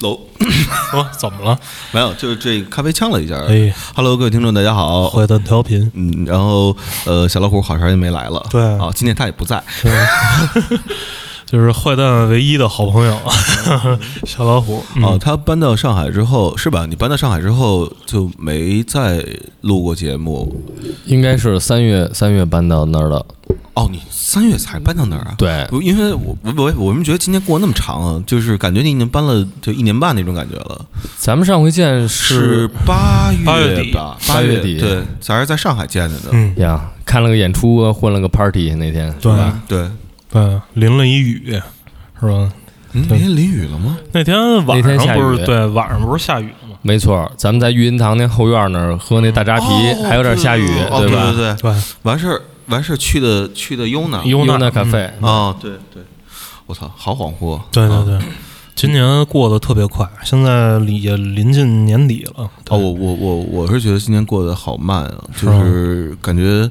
[0.00, 0.20] 喽，
[0.94, 1.58] 哦，怎么了？
[1.92, 3.36] 没有，就是这咖啡呛了一下。
[3.48, 5.08] 哎，Hello，各位听众，大家好。
[5.10, 8.44] 坏蛋调频，嗯，然后呃，小老虎好长时间没来了。
[8.50, 9.62] 对啊，今天他也不在。
[11.46, 13.18] 就是坏蛋唯一的好朋友，
[14.24, 14.84] 小老虎。
[14.96, 16.86] 嗯哦，他搬到上海之后是吧？
[16.86, 19.24] 你搬到上海之后就没再
[19.62, 20.62] 录过节目。
[21.06, 23.26] 应该是三月三月搬到那儿的，
[23.78, 25.34] 哦，你三月才搬到那儿啊？
[25.38, 28.22] 对，因为我我我我们觉得今年过那么长啊？
[28.26, 30.84] 就是感觉你已经搬了就一年半那种感觉了。
[31.16, 34.16] 咱们上回见是八月八月底吧？
[34.26, 36.30] 八月底对，咱是在上海见的呢。
[36.32, 39.60] 嗯，呀，看了个演出，混了个 party 那天，对吧？
[39.68, 39.88] 对，
[40.28, 41.52] 对，淋了一雨，
[42.20, 42.50] 是吧？
[42.94, 43.96] 嗯，那天淋雨了吗？
[44.12, 44.36] 那天
[44.66, 46.76] 晚那天下雨上不是对，晚上不是下雨了吗？
[46.82, 49.66] 没错，咱们在育音堂那后院那儿喝那大扎啤，
[50.08, 51.32] 还有点下雨，哦对吧？
[51.32, 54.22] 对对，对，完事儿完事儿去的去的优娜。
[54.24, 56.02] 优娜那咖啡，啊，对对，
[56.66, 57.60] 我操，好恍惚。
[57.70, 58.18] 对对啊对，
[58.74, 62.48] 今年过得特别快，现在离也临近年底了。
[62.68, 66.70] 哦，我我我我是觉得今年过得好慢啊，就是感觉，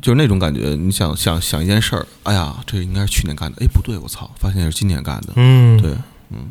[0.00, 0.74] 就是那种感觉。
[0.74, 5.32] 你想想想一件事儿，哎呀，这应该是去年干的，哎，不对，我操，发现是今年干的。
[5.36, 5.92] 嗯，对，
[6.30, 6.48] 嗯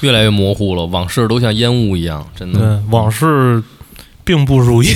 [0.00, 2.58] 越来越模糊了，往事都像烟雾一样，真的。
[2.58, 3.62] 对，往事
[4.28, 4.88] 并不如意。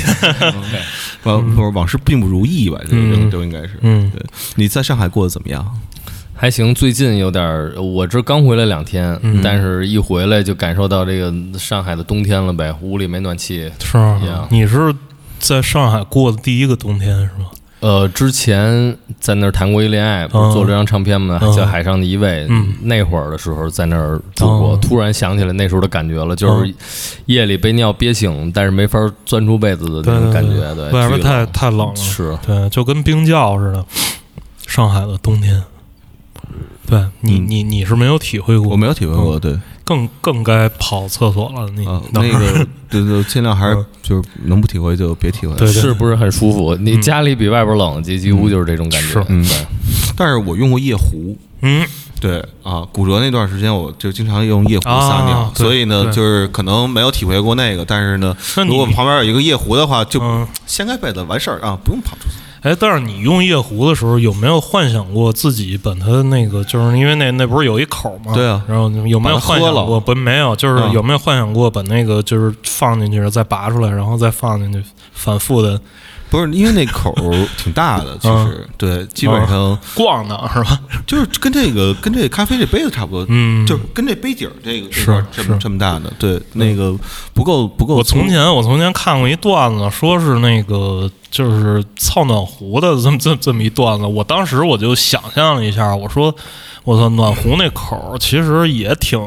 [1.22, 2.78] 往不是往事并不如意吧？
[2.82, 3.78] 这嗯这都应该是。
[3.80, 4.22] 嗯对，
[4.56, 5.66] 你在上海过得怎么样？
[6.34, 13.70] 还行，最近有点儿，我这刚回来两天，嗯但是一回来就感受到这个上海的冬天了呗，屋里没暖气。
[13.80, 14.94] 是吗你是
[15.38, 17.46] 在上海过的第一个冬天是吧？
[17.82, 21.40] 呃，之前在那儿谈过一恋爱，不是做了张唱片吗？
[21.42, 21.52] 嗯。
[21.52, 22.44] 叫《海上的一位》。
[22.48, 22.74] 嗯。
[22.82, 26.72] 那会儿的时候在那儿住过，哦突然想起来那时候的感觉了，就是
[27.26, 30.74] 夜里被尿憋醒，但是没法钻出被子的那种感觉。
[30.74, 32.38] 对，对，外边太太冷了，是。
[32.46, 33.84] 对，就跟冰窖似的。
[34.68, 35.60] 上海的冬天，
[36.86, 37.46] 对你嗯。
[37.48, 41.68] 你你是没有体会过，我没有体会过，对更更该跑厕所了。
[41.76, 45.54] 你啊，等会儿那个对对，尽量还是嗯就是能不体会就别体会。
[45.56, 46.74] 对对是不是很舒服？
[46.76, 49.24] 你嗯家里比外边冷，几几乎就是这种感觉是。
[49.28, 49.66] 嗯对，
[50.16, 51.36] 但是我用过夜壶。
[51.64, 51.86] 嗯，
[52.20, 62.34] 对啊，骨折那段时间，我就经常用夜壶撒尿，啊所以呢，就是可能没有体会过那个，但是呢，如果旁边有一个夜壶的话，就嗯，掀开被子完事儿啊，不用跑出去。
[62.62, 68.32] 哎，但是你用夜壶的时候，有没有幻想过自己把它那个，就是因为那那不是有一口吗？
[68.34, 69.98] 对啊然后有没有幻想过？
[69.98, 74.80] 不，没有，就是啊有没有幻想过把那个就是放进去，再拔出来，然后再放进去，
[75.12, 75.80] 反复的
[76.32, 80.80] 不是因为那口儿挺大的， 其实对，基本上逛呢，是吧？
[81.06, 86.96] 就是跟这个跟这个咖啡这杯子差不多，嗯，就是跟这杯底儿这个是这么是这么大的，对，那个
[87.34, 87.96] 不够不够。
[87.96, 96.34] 我从前我从前看过一段子，说是那个就是操暖壶的这么 这么这么一段子，我当时我就想象了一下，我说
[96.84, 99.20] 我操暖壶那口儿其实也挺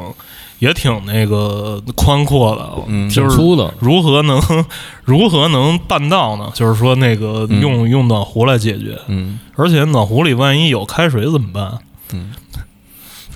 [0.60, 3.74] 也挺那个宽阔的，嗯就是挺粗的。
[3.80, 4.42] 如何能
[5.04, 6.50] 如何能办到呢？
[6.54, 11.80] 就是说那个嗯用、用暖壶来解决，嗯，而且暖壶里万一有开水怎么办？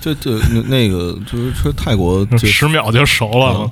[0.02, 3.70] 这这那那个就是说泰国就 十秒就熟了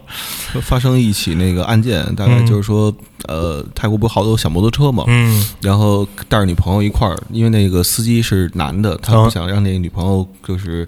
[0.54, 0.60] 嗯。
[0.60, 2.92] 发生一起那个案件，大概嗯就是说，
[3.26, 10.86] 呃，泰国不是好多小摩托车嘛，嗯然后带着女朋友一块儿，因为那个司机是男的，他啊不想让那个女朋友就是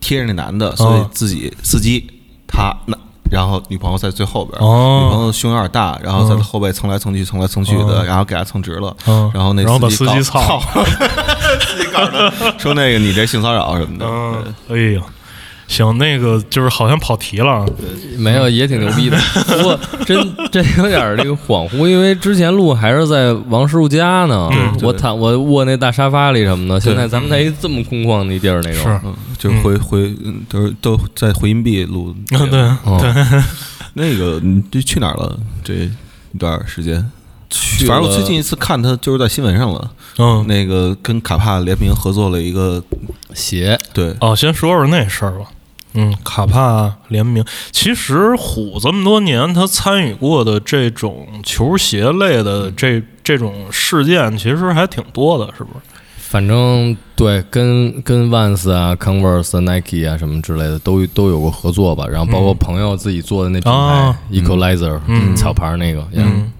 [0.00, 2.04] 贴着那男的，所以啊自己司机
[2.46, 2.96] 他那，
[3.30, 10.40] 然后女朋友在最后边儿，女朋哦，友胸有点大，然后在他后背蹭来蹭去，蹭来蹭去的，哦然后给他蹭直了，嗯，然后那然后把司司机操。
[10.40, 10.60] 操，
[11.60, 12.12] 司机告诉
[12.58, 15.02] 说那个你这性骚扰什么的，嗯，哎呀，
[15.68, 17.64] 行，那个就是好像跑题了。
[18.16, 19.16] 没有，也挺牛逼的。
[19.46, 20.16] 不过真
[20.50, 24.50] 真有点儿这个恍惚，因为之前录还是在王师傅家呢
[24.82, 26.80] 我躺我卧那大沙发里什么的。
[26.80, 32.98] 现在咱们在一这么空旷的地儿那种，是嗯，就是回回嗯都是都在回音壁录，对，对，哦，
[33.94, 35.38] 那个你这去哪儿了？
[35.62, 35.90] 这一
[36.38, 37.10] 段时间，
[37.50, 42.82] 去反正我最近一次看他就是在新闻上了，嗯，那个跟卡帕联名合作了一个，
[43.34, 45.44] 鞋对，哦，先说说那事儿吧。
[45.98, 55.80] 嗯，卡帕联名，其实虎这么多年他参与过的这种球鞋类的这这种事件，其实还挺多的，是不是？
[56.16, 62.06] 反正对，跟跟 Vans 啊、Converse 啊、Nike 啊什么之类的都都有过合作吧。
[62.06, 64.18] 然后包括朋友自己做的那品牌、啊。
[64.30, 65.34] Equalizer，、嗯。
[65.34, 66.52] 草牌那个，呀嗯，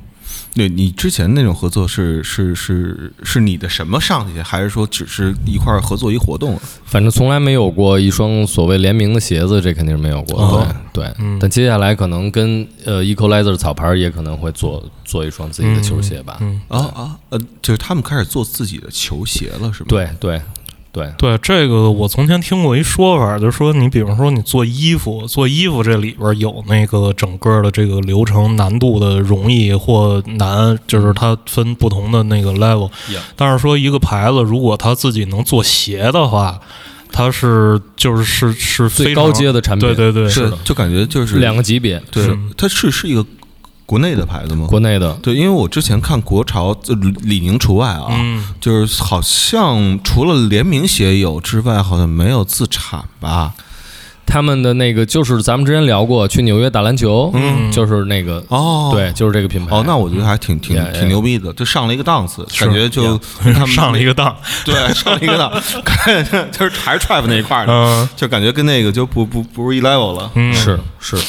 [0.59, 6.63] 对你之前那种合作是是是是你的什么上去，还是说只是一块儿合作一活动啊？
[6.85, 10.43] 反正从来没有过一双所谓联名的鞋子，这肯定是没有过。
[10.43, 16.39] 哦对对、嗯但接下来可能跟呃 Equalizer 草牌也可能会做做一双自己的球鞋吧。
[16.41, 20.43] 嗯，啊啊呃，就是他们开始做自己的球鞋了，是吗？，对对，
[20.91, 32.91] 对，对这个，我从前听过一说法，就是说你比方说你做衣服，做衣服这里边有那个整个的这个流程难度的容易或难，就是它分不同的那个 level。
[33.37, 36.59] 但是说一个牌子如果他自己能做鞋的话，
[37.11, 43.25] 它是就是是是非常最高阶的产品，对对对，是就感觉就是两个级别，对是，它是是一个
[43.89, 44.67] 国内的牌子吗？
[44.69, 53.55] 国内的对，因为我之前看国潮，呃李宁除外啊，嗯就是好像除了联名鞋有之外，好像没有自产吧？
[54.27, 59.75] 他们的那个就是咱们之前聊过，去纽约打篮球，嗯就是那个，哦，对，就是这个品牌。
[59.75, 64.37] 哦，那我觉得还挺挺.挺牛逼的，就上了一个档次，感觉就他们 上了一个档，
[64.67, 65.51] 对上了一个档，
[65.83, 70.31] 感觉就是还是 trap 那一块儿的，嗯就感觉跟那个就不不不是一 level 了。
[70.53, 71.25] 是是是，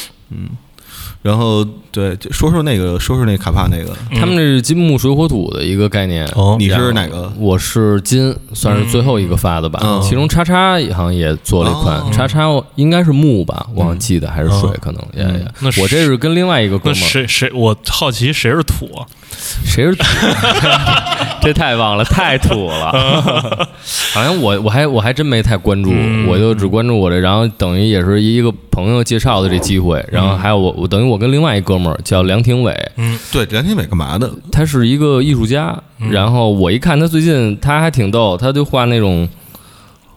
[1.22, 1.62] 然后
[1.92, 6.24] 对，就说说那个，说说那卡帕那个，他们这是金木水火土的一个概念。
[6.34, 7.30] 哦你是哪个？
[7.38, 9.80] 我是金，算是最后一个发的吧。
[9.82, 15.02] 嗯其中叉叉好像也做了一款，哦叉叉应该是木吧，我好像记得还是水，可能。
[15.60, 19.04] 那我这是跟另外一个哥们儿，谁谁我好奇谁是土啊？
[19.64, 20.04] 谁是土？
[21.40, 23.68] 这太棒了，太土了。
[24.12, 34.30] 好像我我还我还真没太关注，嗯我就只关注我这，然后等于也是一个朋友介绍的这机会，然后还有我我等于我跟另外一哥们儿叫梁廷伟，嗯对，梁廷伟干嘛的？
[34.52, 35.74] 他是一个艺术家，
[36.10, 39.26] 然后我一看他最近他还挺逗，他就画那种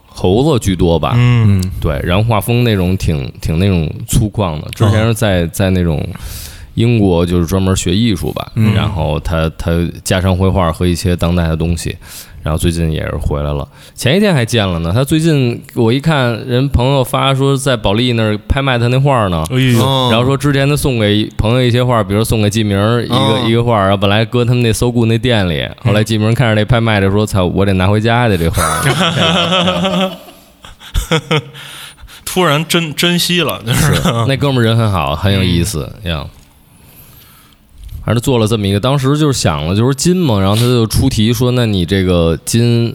[0.07, 6.05] 猴子居多吧，嗯嗯对，然后画风那种挺挺那种粗犷的，之前是在在那种
[6.75, 9.71] 英国就是专门学艺术吧，嗯然后他他
[10.03, 11.95] 加上绘画和一些当代的东西，
[12.41, 14.91] 然后最近也是回来了，前一天还见了呢。
[14.93, 19.43] 他最近我一看人朋友发说在保利那儿拍卖他那画呢。
[20.09, 28.81] 然后说之前他送给朋友一些画，比如送给季明儿一个、哦一个画，然后本来搁他们那搜顾那店里，后来季明儿看着那拍卖的说：“操，我得拿回家去这画。
[32.25, 33.93] 突然珍珍惜了，就是
[34.27, 36.25] 那哥们儿人很好，很有意思呀。
[38.05, 42.93] 还是做了这么一个，当时就是想了，就是金嘛，然后他就出题说：“那你这个金，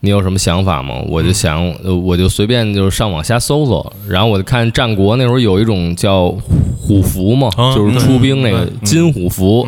[0.00, 6.28] 你有什么想法吗？”我就想，呃我就随便就是上网瞎搜搜，然后我就看战国那会儿有一种叫
[6.76, 9.64] 虎符嘛，啊就是出兵那个金虎符，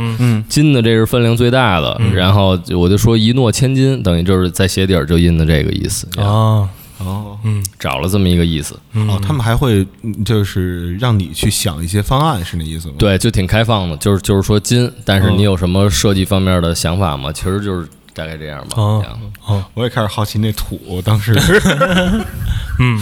[0.48, 2.12] 金的这是分量最大的，嗯。
[2.12, 6.68] 然后我就说一诺千金，等于就是在鞋底儿就印的这个意思，啊，
[7.00, 8.78] 哦嗯找了这么一个意思。
[8.92, 12.94] 嗯哦，他们还会嗯就是让你去想一些方案，是那意思吗？
[12.98, 17.32] 对，就挺开放的，就是就是说金，但是嗯你有什么设计方面的想法吗？
[17.32, 18.76] 其实就是大概这样吧。
[18.76, 19.04] 哦
[19.46, 21.32] 哦我也开始好奇那土，当时
[22.78, 22.98] 嗯。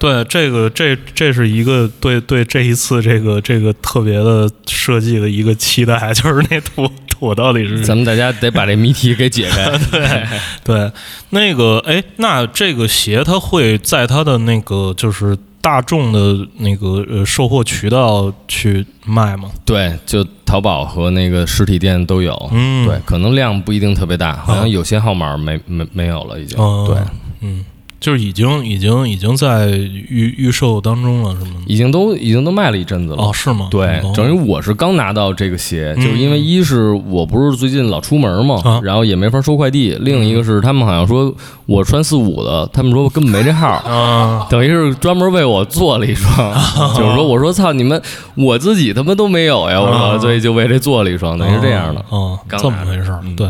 [0.00, 6.88] 对，这个这这是一个对对这一次这个这个特别的设计的一个期待，就是那土
[7.20, 9.72] 土到底是咱们大家得把这谜题给解开。
[10.64, 10.90] 对，
[11.30, 19.50] 那个哎，那这个鞋它会在它的那个就是大众的那个呃售货渠道去卖吗？
[19.64, 22.48] 对，就淘宝和那个实体店都有。
[22.52, 26.58] 嗯，对，可能量不一定特别大，好像有些号码没没没有了，已经。
[26.58, 27.02] 哦对，
[27.40, 27.64] 嗯，
[28.00, 31.56] 就是已经已经已经在预预售当中了，是吗？
[31.66, 33.22] 已经都已经都卖了一阵子了。
[33.24, 33.68] 哦，是吗？
[33.70, 41.34] 对哦，等于我是刚拿到这个鞋，嗯就是因为一是我不是最近老出门嘛，啊然后也没法收快递；另一个是他们好像说
[41.66, 46.54] 我穿四五的，他们说我根本没这号，啊，等于是专门为我做了一双，
[46.96, 48.00] 就是说我说操你们，
[48.34, 52.04] 我自己他妈都没有呀，我啊说，所以就为这做了一双，等于是这样的。
[52.10, 53.20] 哦，这么回事儿。
[53.24, 53.48] 嗯对，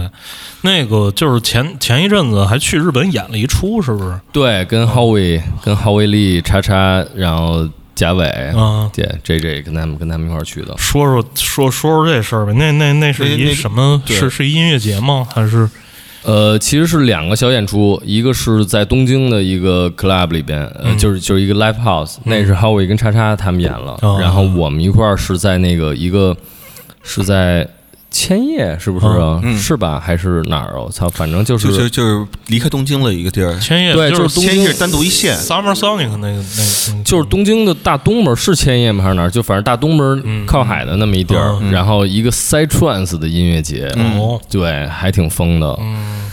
[0.63, 4.19] 那个就是前前一阵子还去日本演了一出，是不是？
[4.39, 8.25] 对，跟浩威、跟浩威力、叉叉，然后贾伟、
[8.57, 10.73] 啊，姐 J J 跟他们跟他们一块儿去的。
[10.79, 12.53] 说说说说说这事儿呗。
[12.53, 14.01] 那那那是一什么？
[14.07, 15.27] 是是一音乐节吗？
[15.35, 15.69] 还是
[16.23, 26.37] 呃，其实是两个小演出，一个是在东京的一个 club 里边，呃，嗯就是就是一个 live house，、那是 Howie 跟叉叉他们演了，哦然后我们一块儿是在那个一个
[27.03, 27.67] 是在
[28.11, 29.41] 千叶，是不是啊？
[29.43, 30.01] 嗯是吧？
[30.05, 30.81] 还是哪儿啊？
[30.87, 33.93] 我操，反正就就是就就是离开东京了一个地儿，千叶？
[33.93, 36.45] 对就就是东京单独一线，Summer Sonic 那个那个，
[36.89, 39.05] 那个就是东京的大东门是千叶吗？
[39.05, 39.31] 还是哪儿？
[39.31, 43.93] 就反正大东门嗯靠海的那么一地儿，嗯然后一个 Side Trance 的音乐节，
[44.51, 45.77] 对，还挺疯的。
[45.81, 46.31] 嗯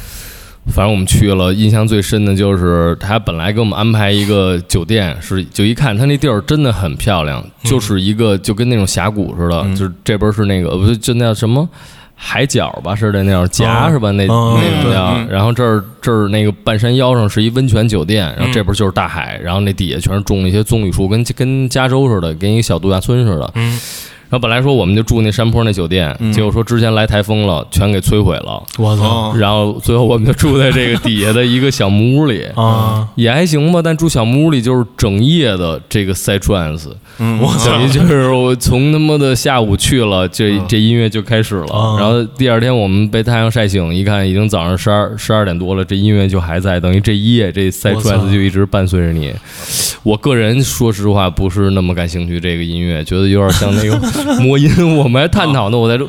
[0.67, 11.67] 反正我们去了，印象最深的就是他本来给我们安排一个酒店，是就一看他那地儿真的很漂亮，就是一个就跟那种峡谷似的，嗯就是这边是那个呃不是就那叫什么
[12.15, 14.09] 海角吧似的那种夹哦是吧？
[14.11, 23.51] 那哦那种叫嗯，然后这儿这儿那个半山腰上是一温泉酒店，然后嗯这边就是大海，然后那底下全是种了一些棕榈树，跟跟加州似的，跟一个小度假村似的。
[23.55, 23.79] 嗯
[24.27, 28.61] 然后本来说我们就住那山坡那酒店，嗯结果说之前来台风了，全给摧毁了。
[28.77, 33.07] 我操哦然后最后我们就住在这个底下的一个小木屋里， 啊！
[33.15, 33.81] 也还行吧。
[33.83, 36.87] 但住小木屋里就是整夜的这个 side trance，
[37.19, 41.67] 嗯，我 等于就是我从他妈的下午去了，这嗯这音乐就开始了。
[41.73, 49.31] 啊然后第二天我们被太阳晒醒，一看已经早上十二十二点多了，这音乐就还在，等于这一夜这 side trance 就一直伴随着你。
[50.05, 53.99] 我个人说实话不是那么感兴趣这个音乐，觉得有点像那个
[54.39, 54.69] 魔音。
[54.95, 56.07] 我们还探讨呢，我在这，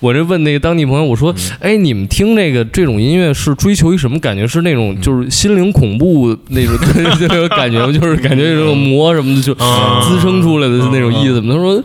[0.00, 4.46] 我这问那个当地朋友，我说：“哎，你们听这个这种音乐是追求一什么感觉？
[4.48, 6.74] 是那种就是心灵恐怖那种
[7.54, 7.92] 感觉吗？
[7.92, 11.84] 就是感觉有种魔什么的就啊滋生出来的那种意思吗？”他说。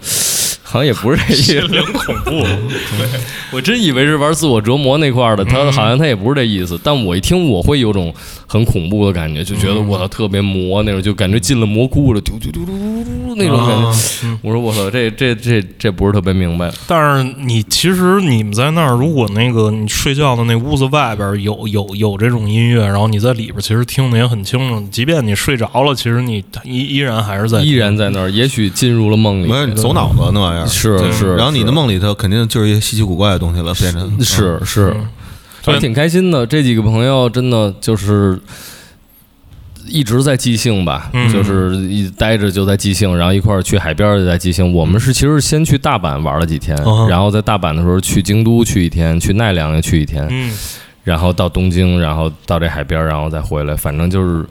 [0.61, 2.45] 好像也不是这意思，心灵恐怖，
[3.51, 6.79] 我真以为是玩自我折磨那块儿的，他好像他也不是这意思。
[6.83, 8.13] 但我一听，我会有种
[8.51, 14.37] 很恐怖的感觉，就觉得我操特别魔那种，就感觉进了魔窟了，嘟嘟嘟嘟嘟嘟那种感觉。
[14.41, 16.71] 我说我操，这这这这不是特别明白。
[16.87, 29.47] 但是你其实你们在那儿，如果那个你睡觉的那屋子外边有有有这种音乐，然后你在里边其实听的也很清楚，即便你睡着了，其实你依依然还是在依然在那儿，也许进入了梦里。
[29.47, 35.07] 没，有走脑子那玩意儿，是是然后你的梦里头肯定就是一些稀奇古怪的东西了，变成是是，嗯
[35.63, 36.45] 还挺开心的。
[36.45, 38.39] 这几个朋友真的就是
[39.87, 44.73] 一直在即兴吧，嗯就是一待着就在即兴，然后一块儿去海边儿就在即兴。
[44.73, 50.51] 我们是其实先去大阪玩了几天，哦然后在大阪的时候去京都去一天，去奈良也去一天，嗯
[51.03, 54.45] 然后到东京，然后到这海边儿，然后再回来，反正就是。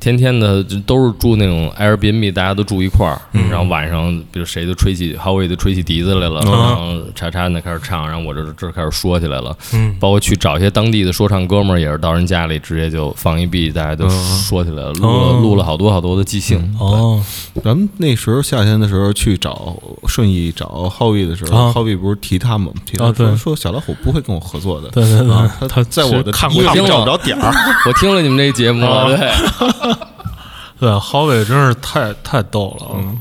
[0.00, 3.48] 天天的就都是住那种 Airbnb，大家都住一块儿，嗯。
[3.50, 6.50] 然后晚上比如谁就吹起郝伟就吹起笛子来了，嗯。
[6.50, 9.96] 然后叉叉那开始唱，然后我这这开始说起来了，嗯。
[9.98, 15.40] 包括去找一些当地的说唱哥们儿，也是到人家里直接就放一 B，大家就说起来了，录了哦。
[15.42, 16.58] 录了好多好多的即兴。
[16.78, 17.22] 哦。
[17.64, 19.76] 咱们那时候夏天的时候去找
[20.06, 21.72] 顺义找浩宇的时候，啊。
[21.72, 22.70] 浩宇不是提他吗？
[22.86, 23.26] 提他啊对。
[23.28, 25.34] 说说小老虎不会跟我合作的，对对对。
[25.34, 27.52] 啊，他在我的看找不着点儿，
[27.86, 29.87] 我听了你们这个节目了，哦对，
[30.80, 33.18] 对，郝伟真是太太逗了，嗯。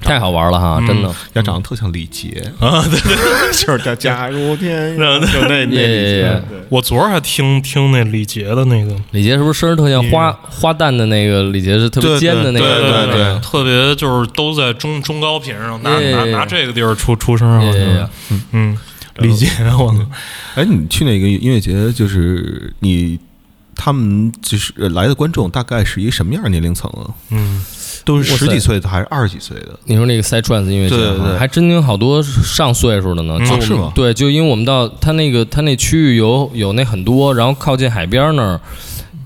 [0.00, 1.14] 太好玩了哈，真的。
[1.34, 3.14] 也，长得特像李杰，啊，对对，
[3.52, 5.02] 就是叫假如天， 就
[5.42, 11.42] 那那耶李杰，我昨儿还听听那李杰的那个，李杰是不是声儿特像花花旦的那个？
[11.50, 17.98] 李杰是特别尖的那对对，对对特别就是都在中中高频上拿拿拿这个地儿出出声耶耶耶。
[17.98, 18.10] 啊，
[18.52, 18.78] 嗯，
[19.16, 19.46] 李杰，
[19.78, 19.94] 我，
[20.54, 23.18] 哎，你去那个音乐节，就是你
[23.74, 27.10] 他们就是呃来的观众大概是一个什么样的年龄层啊？
[27.30, 27.62] 嗯
[28.04, 29.78] 都是十几岁的还是二十几岁的？
[29.84, 31.38] 你说那个 side trance 音乐节对对对。
[31.38, 33.92] 还真有好多上岁数的呢，嗯就哦是吗？
[33.94, 38.60] 对，就因为我们到他那个他那区域有有那很多，然后靠近海边那儿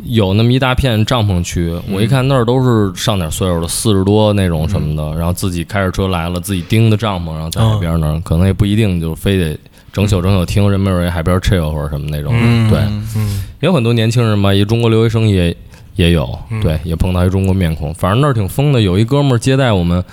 [0.05, 9.59] 有那么一大片帐篷区，我一看那儿都是上点岁数的，四十多那种什么的，然后自己开着车来了，自己钉的帐篷，然后在海边那儿，可能也不一定就非得
[9.97, 12.83] 整宿整宿听，人没准儿海边 chill 或者什么那种，嗯对，
[13.61, 15.57] 有很多年轻人吧，一中国留学生也
[15.95, 16.61] 也有，嗯。
[16.61, 17.95] 对，也碰到一中国面孔。
[17.95, 20.05] 反正那儿挺疯的，有一哥们儿接待我们，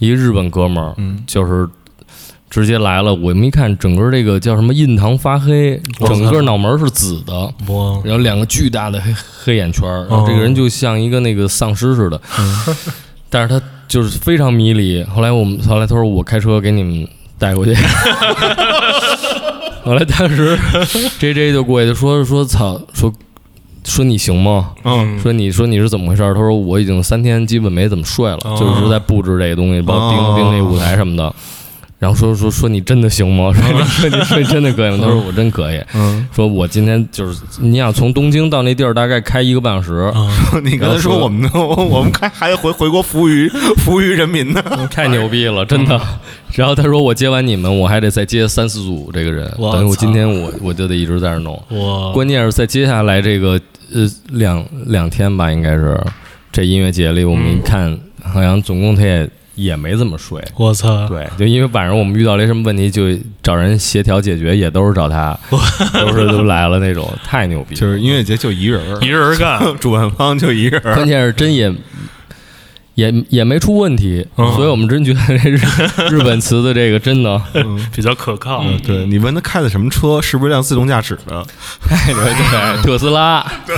[0.00, 1.22] 一日本哥们儿，嗯。
[1.28, 1.68] 就是
[2.50, 3.14] 直接来了。
[3.14, 7.32] 我们一看，整个这个叫什么印堂发黑，整个脑门儿是紫的，
[8.02, 12.76] 然后两个巨大的黑黑眼圈儿，然后哦这个人就像一个那个丧尸似的，嗯。
[13.30, 15.04] 但是他就是非常迷离。
[15.04, 17.06] 后来我们后来他说我开车给你们
[17.40, 17.74] 带过去。
[19.82, 20.56] 后来当时
[21.18, 23.10] J J 就过去就说说操说
[23.82, 24.70] 说你行吗？
[24.84, 26.34] 嗯说你说你是怎么回事儿？
[26.34, 31.34] 他说我已经三天基本没怎么睡了，哦就一直在布置这个东西，包括钉哦钉那舞台什么的。
[32.00, 33.52] 然后说说说你真的行吗？
[33.54, 34.98] 说你说你说你真的可以吗？
[35.02, 35.80] 他说我真可以。
[35.94, 40.26] 嗯，说我今天就是你想从东京到那地儿大概开一个半小时，啊
[40.64, 46.00] 你刚才说我们我们还还回回国服务于服务于人民呢，太牛逼了，真的。
[46.54, 51.62] 然后他说我接完你们，我还得再接三四组这个人，等于我今天我我就得一直在那儿弄。
[51.68, 53.60] 我关键是在接下来这个
[53.92, 56.00] 呃两两天吧，应该是。
[56.52, 60.42] 这音乐节里，我们一看，好像总共他也也没怎么睡。
[60.56, 63.02] 我操，对，就因为晚上我们遇到了一什么问题，就
[63.42, 65.38] 找人协调解决，也都是找他，
[65.94, 67.74] 都是都来了那种，太牛逼。
[67.74, 71.72] 就是音乐节就一人儿一人干， 主办方就一人儿关键是真也
[72.94, 75.58] 也也没出问题，嗯所以我们真觉得这日
[76.10, 77.40] 日本词的这个真的
[77.94, 78.62] 比较可靠。
[78.64, 81.44] 嗯，对你问他开的什么车，是不是辆自动驾驶的？
[81.80, 83.46] 太牛逼了，特斯拉。
[83.66, 83.76] 对，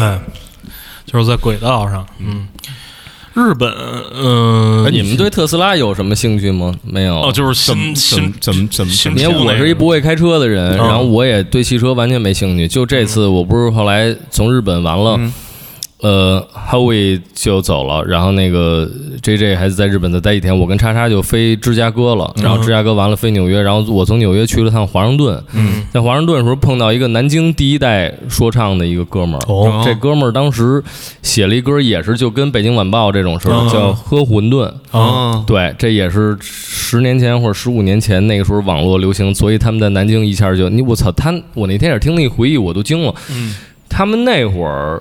[1.06, 2.04] 就是在轨道上。
[2.18, 2.48] 嗯，
[3.34, 3.72] 日本，
[4.14, 6.74] 嗯、哎你们对特斯拉有什么兴趣吗？
[6.82, 7.20] 没有。
[7.20, 12.68] 哦，就是怎么新怎么新怎么怎么新因为我是一不会开车的人，嗯然后我也对汽车完全没兴趣。
[12.68, 15.32] 就这次，我不是后来从日本完了，嗯
[16.02, 18.90] 呃，Howie 就走了，然后那个
[19.22, 29.82] JJ 还是在日本再待一天，我跟叉叉就飞芝加哥了，然后芝加哥完了飞纽约，然后我从纽约去了趟华盛顿，嗯，在华盛顿的时候碰到一个南京第一代说唱的一个哥们儿，哦。
[29.84, 30.82] 这哥们儿当时
[31.22, 33.68] 写了一歌，也是就跟北京晚报这种似的，嗯。
[33.68, 34.72] 叫《喝馄饨》。
[34.98, 43.14] 啊，对，这也是十年前或者十五年前那个时候网络流行，所以他们在南京一下就你我操，他我那天也听那个回忆，我都惊了。
[43.30, 43.54] 嗯，
[43.88, 45.00] 他们那会儿，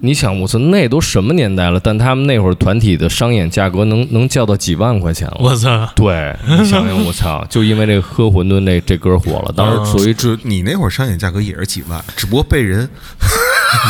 [0.00, 1.80] 你想我操，那都什么年代了？
[1.82, 5.36] 但他们那会儿团体的商演价格能能叫到几万块钱了。
[5.40, 12.88] 我操，对，你想想，我操，就因为这个喝馄饨那这歌火了，当时属于就你那会儿商演价格也是几万，只不过被人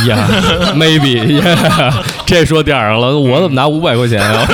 [0.07, 0.29] 呀
[0.75, 4.47] ，maybe，呀，这说点儿上了，我怎么拿五百块钱啊？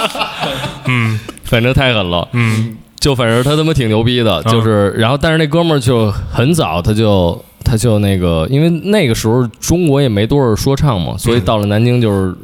[0.86, 2.28] 嗯反正太狠了。
[2.32, 12.34] 嗯就反正他他妈挺牛逼的，就是，然后但是那哥们儿就很早他就他就那个，因为那个时候中国也没多少说唱嘛，所以到了南京就是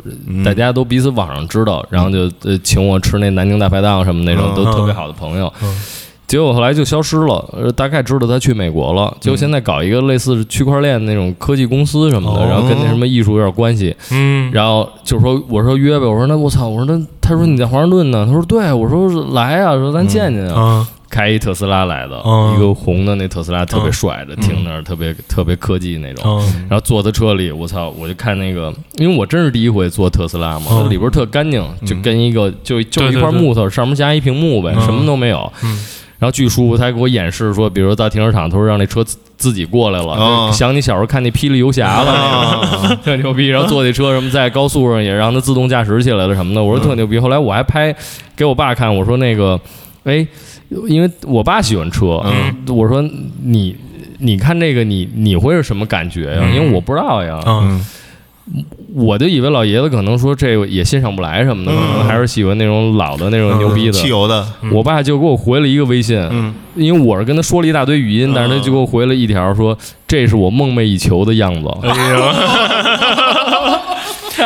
[0.45, 4.55] 大家都彼此网上知道，然后就呃请我吃那南京大排档什么那种，嗯。
[4.55, 5.53] 都特别好的朋友。
[5.63, 5.75] 嗯。
[6.27, 9.15] 结果后来就消失了，呃，大概知道他去美国了。
[9.21, 12.47] 结果现在搞一个类似区块链那种科技公司什么的，哦。
[12.49, 13.95] 然后跟那什么艺术有点关系。
[14.11, 26.25] 嗯，然后就说我说约呗，我说那我操，我说那他说你在华盛顿呢，他说对，我说来啊，说咱见见啊，啊开一特斯拉来的，嗯一个红的那特斯拉特别嗯帅的，停那儿特别特别科技那种。
[26.41, 27.95] 嗯然后坐在车里，我操！
[27.97, 35.53] 我就看那个，因为我真是第一回坐特斯拉嘛，里边特干净，就跟一个就就一块木头，上面加一屏幕呗，嗯什么都没有。
[35.63, 35.85] 嗯
[36.17, 43.49] 然后巨舒服，他还给我演示说，比如到停车场，他说让那车自自己过来了，哦想你小时候看那霹雳游侠了，那个 特牛逼。
[43.49, 47.19] 然后坐那车什么在高速上也让它自动驾驶起来了什么的，我说特牛逼。
[47.19, 47.95] 后来我还拍
[48.35, 49.61] 给我爸看，我说那个，
[50.05, 50.27] 哎，
[50.89, 52.55] 因为我爸喜欢车，嗯。
[52.69, 53.03] 我说
[53.43, 53.77] 你
[54.19, 56.41] 你看这个你你会是什么感觉呀？
[56.43, 56.55] 嗯。
[56.55, 57.85] 因为我不知道呀，嗯。
[58.95, 63.93] 我就以为老爷子可能说这个也欣赏不来什么的，可能还是喜欢那种老的那种牛逼的。
[63.93, 66.53] 汽油的，我爸就给我回了一个微信，嗯。
[66.75, 69.77] 因为我是跟他说了一大堆语音，但是他就给我回了一条说
[70.07, 71.69] 这是我梦寐以求的样子，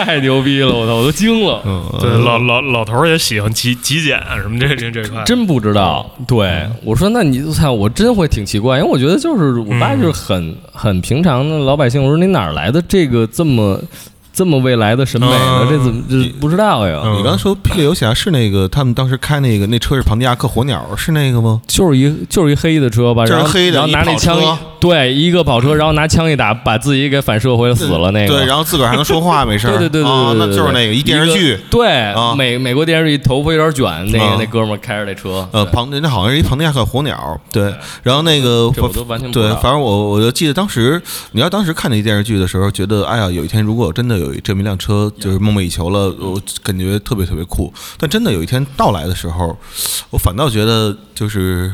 [0.05, 1.63] 太牛逼了，我操，我都惊了。
[1.65, 12.03] 嗯，对，老老老头儿也喜欢极极简什么这这这块，真不知道，对我说，那你操，我真会挺奇怪，因为我觉得就是我爸就是很很平常的老百姓。
[12.03, 13.81] 我说你哪来的这个这么
[14.33, 15.37] 这么未来的审美呢？
[15.63, 17.01] 嗯这怎么这不知道呀？
[17.05, 21.61] 嗯你刚才说霹雳游侠是那个他们当时开那个那车是庞迪亚克火鸟是那个吗？
[21.67, 24.39] 就是一就是一黑的车吧，然是黑的然后拿那枪
[24.81, 28.35] 对一个跑车，然后拿枪一打，把自己给反射回来死了那个。
[28.35, 32.35] 对，然后自个儿还能说话没事儿， 对对对对那就是那个一电视剧，对，啊。
[32.35, 41.01] 美美国电视剧头发有点卷，那啊个那哥们儿开着那车，呃，对庞那好像是一庞蒂亚克火鸟，对，然后那个我都完全对，反正我我就记得当时，
[41.33, 47.73] 你要当时看那电视剧的时候，觉得哎呀，有一天如果真的有这么一辆车，就是梦寐以求了，我感觉特别特别酷。
[47.99, 49.57] 但真的有一天到来的时候，
[50.11, 51.73] 我反倒觉得就是，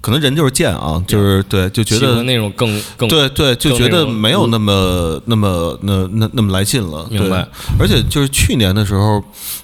[0.00, 7.08] 可能人就是贱啊，就是对，就觉得那种更更对对，就觉得没有那么那么那那那么来劲了。
[7.10, 7.42] 明白。
[7.42, 9.22] 对，而且就是去年的时候，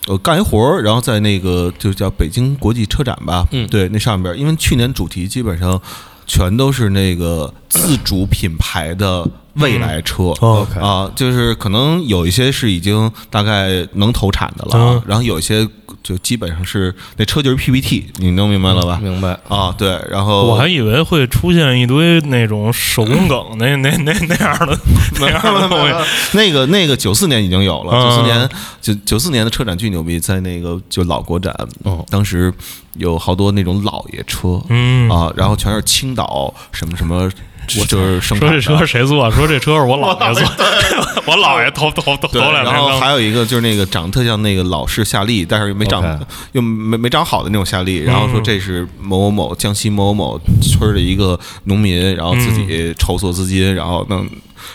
[0.08, 3.68] 我干一活儿，然后在那个就叫北京国际车展吧，嗯。
[3.68, 5.80] 对，那上边儿，因为去年主题基本上
[6.26, 10.24] 全都是那个自主品牌的未来车。
[10.40, 10.66] 哦。
[10.78, 15.02] 啊，就是可能有一些是已经大概能投产的了，嗯。
[15.06, 15.66] 然后有一些
[16.02, 19.00] 就基本上是那车就是 PPT，你能明白了吧？
[19.02, 19.38] 明白。
[19.48, 24.78] 啊，对，然后我还以为会出现一堆那种手工梗 那那那那样的
[25.18, 25.94] 那样的东西，
[26.36, 28.02] 那个那个九四年已经有了，嗯。
[28.02, 28.48] 九四年
[28.82, 31.54] 九九四年的车展巨牛逼，在那个就老国展，
[31.84, 32.04] 哦。
[32.10, 32.52] 当时
[32.94, 35.08] 有好多那种老爷车，嗯。
[35.08, 37.30] 啊，然后全是青岛什么什么，
[37.66, 39.30] 就是生产说这车谁做？
[39.30, 40.44] 说这车是我姥爷做，
[41.26, 48.42] 我姥爷头头头然后还有一个就是那个长得特像那个老式夏利，但是又没长又没没长好的那种夏利，然后说嗯。
[48.44, 54.28] 这是某某某江西某某某村的一个农民，然后自己筹措资金，然后弄，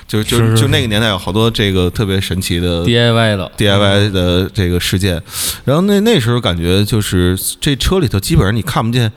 [0.07, 3.51] 就就是是就那个年代有好多这个特别神奇的 DIY 的。
[3.57, 5.21] DIY 的这个事件，
[5.65, 9.15] 然后那那时候感觉就是这车里头基本上你看不见，基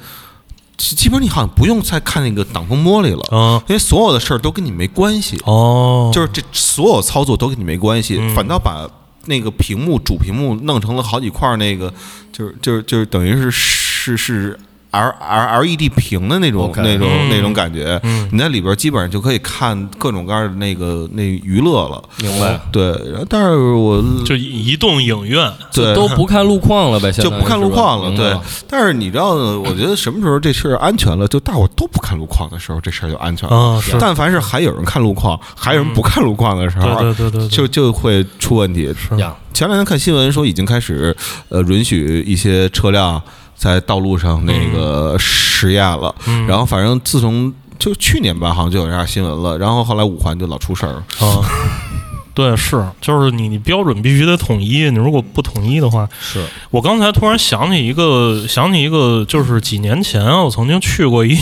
[0.81, 3.63] 基本上你好像不用再看那个挡风玻璃了，啊。
[3.69, 8.35] 因为所有的事儿都跟你没关系，哦，就是这所有操作都跟你没关系，嗯。
[8.35, 8.89] 反倒把
[9.27, 11.93] 那个屏幕主屏幕弄成了好几块儿那个，
[12.33, 14.59] 就是就是就是等于是是是
[14.91, 22.03] L L L E D 屏的那种那种嗯那种感觉，嗯你在里边基本上就可以看各种各样的那个那娱乐了。
[22.21, 22.95] 明白，对，
[23.29, 28.37] 但是我就移动影院，对都不看路况了呗，就不看路况了，对。
[28.69, 29.31] 但是你知道？
[29.31, 33.57] 我觉得什么时候这事儿安全了，就大伙儿都不看路况的时候，这事儿就安全了。
[33.57, 38.93] 啊是但凡是还有人看路况，还有人不看路况的时候，对对对对对就就会出问题。
[38.95, 41.17] 是呀，前两天看新闻说，已经开始
[41.49, 43.21] 呃允许一些车辆
[43.61, 46.15] 在道路上那个实验了。
[46.27, 49.59] 嗯然后反正自从就去年吧，好像就有这样新闻了。
[49.59, 50.95] 然后后来五环就老出事儿。
[50.95, 51.45] 啊，
[52.33, 61.37] 对，是，就是你你标准必须得统一，你如果不统一的话，是我刚才突然想起一个，想起一个，就是几年前啊我曾经去过一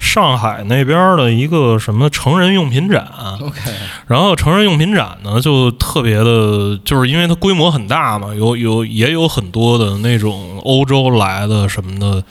[0.00, 3.06] 上海那边的一个什么成人用品展
[3.40, 3.70] ，OK，
[4.06, 12.22] 然后成人用品展呢就特别的，就是因为它规模很大嘛，有有也有很多的那种欧洲来的什么的。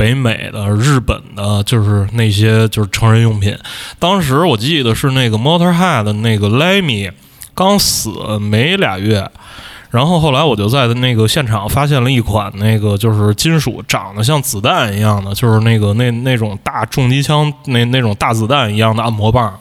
[0.00, 3.54] 北美的、日本的，就是那些就是成人用品。
[3.98, 7.12] 当时我记得是那个 Motorhead 的那个 Lemmy
[7.54, 8.10] 刚死
[8.40, 9.30] 没俩月，
[9.90, 19.52] 然后后来我就在那个现场发现了一款那个就是金属长得像子弹一样的，就是那个那那种大重机枪那那种大子弹一样的按摩棒。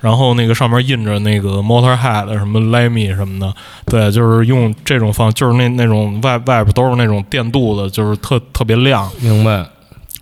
[0.00, 3.54] 然后那个上面印着那个 Motorhead 什么 Lemmy 什么的，
[3.86, 9.08] 对，就是用这种方，就是那那种外外边都是那种电镀的，就是特特别亮。
[9.20, 9.64] 明白。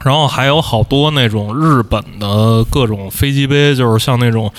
[0.04, 4.52] 然后还有好多那种日本的各种飞机杯，就是像那种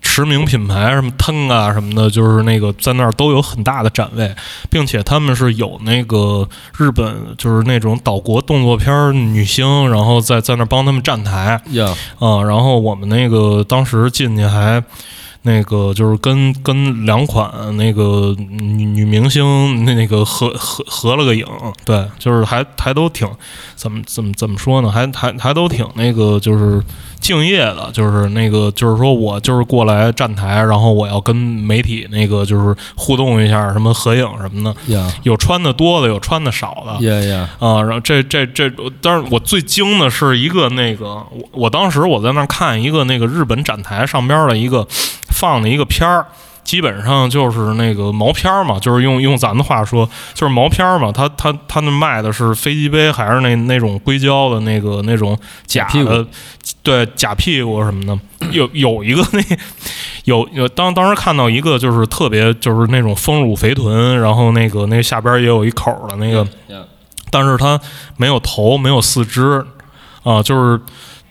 [0.00, 4.34] 驰名品牌什么 Ten 啊什么的，就是那个在那儿都有很大的展位，
[4.68, 11.86] 并且他们是有那个日本就是那种岛国动作片儿女星，然后在在那儿帮他们站台呀，
[12.18, 14.82] 啊、然后我们那个当时进去还。
[15.46, 21.46] 那个就是跟跟两款那个女女明星那那个合合合了个影，
[21.84, 23.28] 对，就是还还都挺
[23.76, 26.82] 怎么怎么怎么说呢，还还还都挺那个就是
[27.20, 35.12] 敬业的，就是那个就是说我就是过来站台，然后我要跟媒体那个就是互动一下，什么合影什么的，呀。
[35.24, 37.06] 有穿的多的，有穿的少的，
[37.58, 38.70] 啊，然后这这这，
[39.02, 44.86] 但是我最惊的是一个那个，我我当时我在那儿看一个那个日本展台上边的一个
[45.44, 46.26] 放的一个片儿，
[46.64, 56.26] 基本上就是那个毛片儿嘛，就是用用咱的话说就是毛片儿嘛，他他他那卖的是飞机杯还是那那种硅胶的那个那种假的，
[56.82, 58.18] 对假屁股什么的，
[58.52, 59.42] 有有一个那
[60.24, 66.46] 有有当当时看到一个就是特别就是那种丰乳肥臀，然后那个那下边也有一口儿的那个。
[67.30, 67.78] 但是它
[68.16, 69.66] 没有头，没有四肢，
[70.22, 70.80] 啊，就是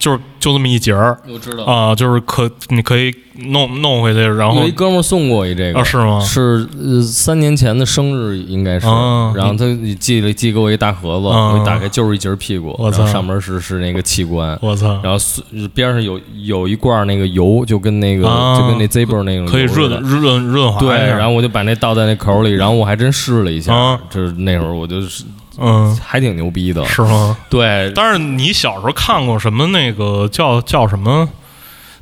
[0.04, 1.18] 就是就这么一节儿。
[1.32, 1.64] 我知道。
[1.64, 3.16] 啊，就是可你可以
[3.52, 5.80] 弄弄回去，然后有一哥们儿送过一这个。
[5.80, 6.20] 啊是吗？
[6.20, 9.32] 是呃三年前的生日应该是，啊。
[9.34, 9.66] 然后他
[9.98, 11.54] 寄了寄给我一大盒子，啊。
[11.54, 12.98] 我一打开就是一节屁股，我操。
[12.98, 15.42] 然后上面是是那个器官，我操，然后是
[15.74, 18.60] 边上有有一罐那个油，就跟那个、啊。
[18.60, 24.00] 就跟那 Zippo 那种可以润润润滑对，然后我就把那倒在那口里，然后我还真试了一下，啊。
[24.10, 25.24] 就是那会儿我就是
[25.60, 27.38] 嗯，还挺牛逼的，是吗？
[27.50, 31.30] 对，但是你小时候看过什么那个叫叫什么？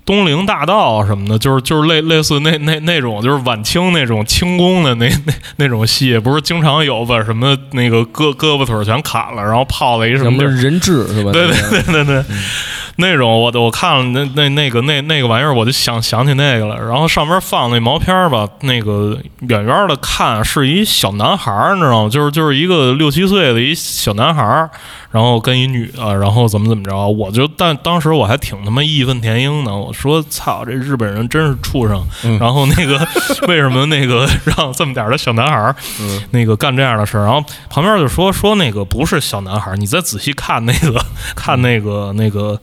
[0.04, 10.50] 东陵大道什么的，就是就是类类似那那那种，就是晚清那种清宫的那那那种戏，不是经常有把什么那个胳胳膊腿儿全砍了，然后泡了一什什么么地儿？
[10.50, 11.32] 人质是吧？
[11.32, 12.24] 对那个对对对。
[12.24, 12.26] 对，
[12.98, 16.76] 那种我我看了那那那个那那个玩意儿，我就想想起那个了。
[16.80, 22.10] 然后上边放那毛片儿吧，那个远远的看是一小男孩儿，你知道吗？
[22.10, 24.70] 就是就是一个六七岁的一小男孩儿，
[25.12, 32.02] 然后跟一女的，然后怎么怎么着，我就但当时我还挺他妈义愤填膺的，我说操，这日本人真是畜生。
[32.24, 32.98] 嗯然后那个
[33.48, 37.24] 为什么那个让这么点儿的小男孩儿嗯那个干这样的事儿？
[37.26, 41.04] 然后旁边就说说那个不是小男孩儿，你再仔细看那个
[41.36, 42.60] 看那个那个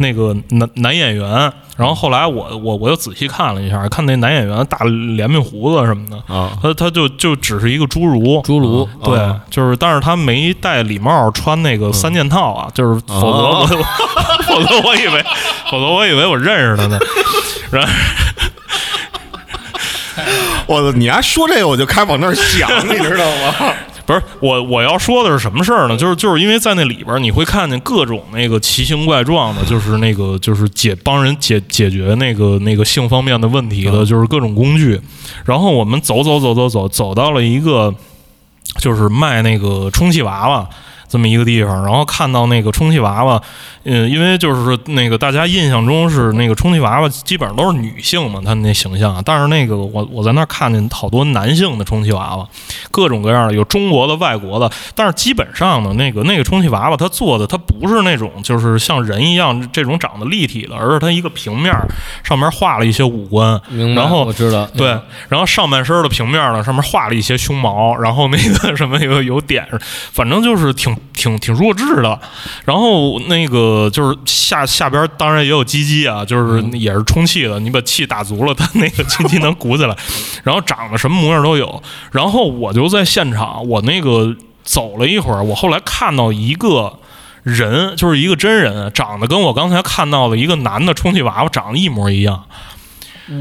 [0.00, 1.52] 那个男男演员。
[1.76, 4.76] 然后后来我我我又仔细看了一下，看那男演员大
[5.16, 8.42] 连面胡子什么的，啊，他他就就只是一个侏儒。
[8.42, 13.66] 侏儒对，啊就是，但是他没戴礼帽，穿那个三件套啊，就是，否则我，
[14.46, 15.24] 否则我以为，
[15.70, 16.98] 否则我以为我认识他呢。
[17.70, 17.92] 然后，
[20.66, 23.72] 我你还说这个，我就开往那儿想， 你知道吗？
[24.10, 25.96] 不是我我要说的是什么事儿呢？
[25.96, 35.00] 就是就是因为在那里边儿你会看见各种那个奇形怪状的，就是那个就是解帮人解解决那个那个性方面的问题的，就是各种工具。
[35.44, 37.94] 然后我们走走走走走走到了一个
[38.80, 40.68] 就是卖那个充气娃娃。
[41.10, 43.42] 这么一个地方，然后看到那个充气娃娃，
[43.82, 52.48] 嗯，因为就是那个大家印象中是那个充气娃娃基本上都是女性嘛，她那形象，但是那个我我在那儿看见好多男性的充气娃娃，
[52.92, 61.88] 各种各样的，有中国的、外国的，但是基本上呢，那个那个充气娃娃它做的它不是那种就是像人一样这种长得立体的，而是它一个平面儿
[62.22, 64.00] 上面画了一些五官，明白？
[64.02, 64.96] 然后我知道，对，
[65.28, 69.66] 然后上半身的平面呢，上面画了一些胸毛，然后那个什么有有点，
[70.12, 72.20] 反正就是挺挺挺弱智的。
[72.64, 79.96] 然后那个就是下下边当然也有鸡鸡啊，就是也是充气的，你把气打足了，它那个鸡鸡能鼓起来。
[80.44, 81.82] 然后长得什么模样都有。
[82.12, 86.98] 然后我就在现场，我那个走了一会儿，我后来看到一个。
[87.42, 92.44] 人就是一个真人，长得跟我刚才看到的一个男的充气娃娃长得一模一样，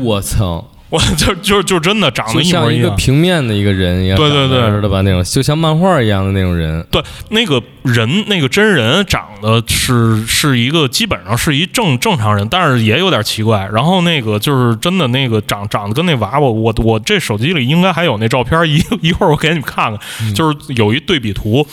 [0.04, 0.69] 我操！
[0.92, 2.64] 我就就就真的长得一模一样。
[2.64, 5.02] 像一个平面的一个人一样，对对对知道吧？
[5.02, 13.70] 那种就像漫画一样的那种人，对，那个人那个真人长得是是一个基本上是一正正常人，但是也有点奇怪。
[13.72, 21.66] 然后那个就是真的那个长长得跟那娃娃，我我这手机里应该还有那照片，一一会儿我给你们看看，就是有一对比图。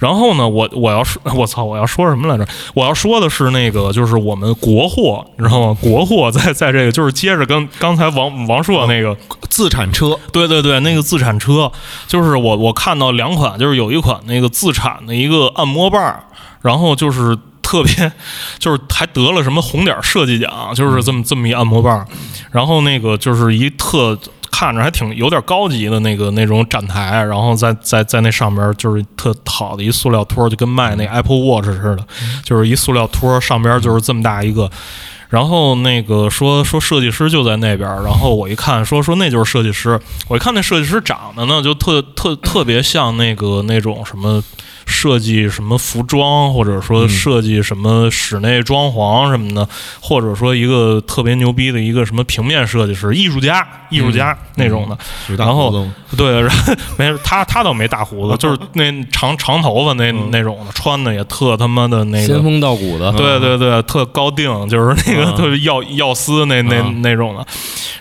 [0.00, 2.44] 然后呢，我我要说， 我操，我要说什么来着？
[2.74, 5.78] 我要说的是那个就是我们国货，你知道吗？
[5.80, 9.16] 国货在在这个就是接着跟刚才王王硕那个。
[9.50, 11.70] 自产车，对对对，那个自产车，
[12.08, 16.24] 就是我我看到两款，就是有一款那个自产的一个按摩棒，
[16.60, 18.12] 然后就是特别，
[18.58, 22.04] 就是还得了什么红点设计奖，就是这么这么一按摩棒，
[22.50, 24.18] 然后那个就是一特
[24.50, 32.04] 看着还挺有点高级的那个那种展台，然后在在在那上边就是特好的一塑料托，就跟卖那 Apple Watch 似的，
[32.42, 34.68] 就是一塑料托，上边就是这么大一个。
[35.34, 44.40] 然后那个说说设计师就在那边儿，然后我一看说说那就是设计师，我一看那设计师长得呢就特特特别像那个那种什么
[44.86, 49.68] 设计什么服装，或者说设计什么室内装潢什么的，
[50.00, 54.96] 或者说一个特别牛逼的一个什么平面设计师、艺术家、艺术家那种的。
[55.36, 65.34] 然后对，然后 没事，他他倒没大胡子， 就是那长长头发那那种的，穿的也特他妈的那个仙风道骨的，对对对，特高定，就是那个嗯。
[65.36, 67.02] 特别药药丝那那嗯。
[67.02, 67.44] 那种的。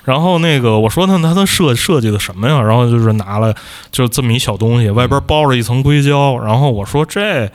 [0.03, 2.61] 然后那个我说他他他设设计的什么呀？
[2.61, 3.53] 然后就是拿了
[3.91, 6.37] 就这么一小东西，外边包着一层硅胶。
[6.37, 7.51] 然后我说这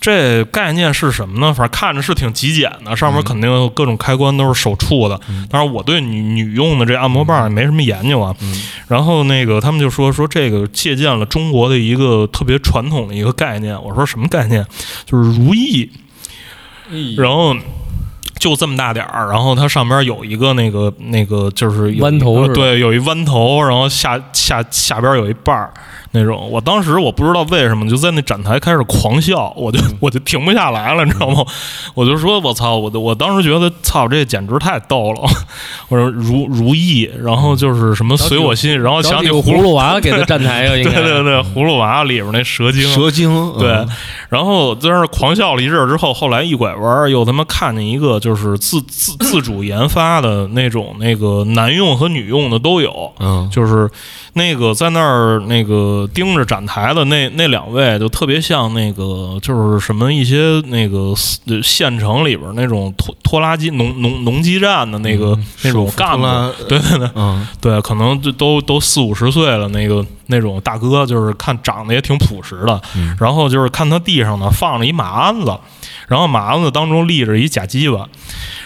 [0.00, 1.52] 这概念是什么呢？
[1.52, 5.20] 反正看着是挺极简的，上面肯定各种开关都是手触的。
[5.50, 8.34] 当然我对女女用的这按摩棒也没什么研究啊。
[8.86, 13.80] 然后那个他们就说说这个借鉴了中国的一个特别传统的一个概念。
[13.82, 14.64] 我说什么概念？
[15.04, 15.90] 就是如意。
[17.16, 17.52] 然后
[18.38, 25.74] 就这么大点儿，然后它上边有一个那个那个就是弯头是对，有一弯头，然后下下下边有一瓣儿
[26.18, 26.48] 那种。
[26.50, 31.44] 我当时我不知道为什么就在那展台开始狂笑，我就嗯 我就停不下来了，你知道吗？
[31.94, 35.20] 我就说我操，我我当时觉得操这简直太逗了。
[35.88, 43.86] 我说如如意，然后就是什么随我心，然后想起葫芦娃给他站台呀， 应对该对对，葫芦娃里边那蛇精，蛇精，嗯对，
[44.28, 53.88] 然后在那儿狂笑了一阵儿之后，后来一拐弯儿，又他妈看见一个就是自自自主研发的那种那个男用和女用的都有，嗯，就是
[54.36, 61.14] 那个在那儿那个盯着展台的那那两位，就特别像那个就是什么一些那个
[61.46, 66.26] 呃县城里边那种拖拖拉机农农农机站的那个、那种干部，
[66.68, 67.48] 对对对，嗯。
[67.62, 73.16] 对，可能就都都四五十岁了，那个那种大哥，就是看长得也挺朴实的，嗯。
[73.18, 75.58] 然后就是看他地上呢放着一马鞍子，
[76.06, 78.08] 然后麻子当中立着一假鸡巴，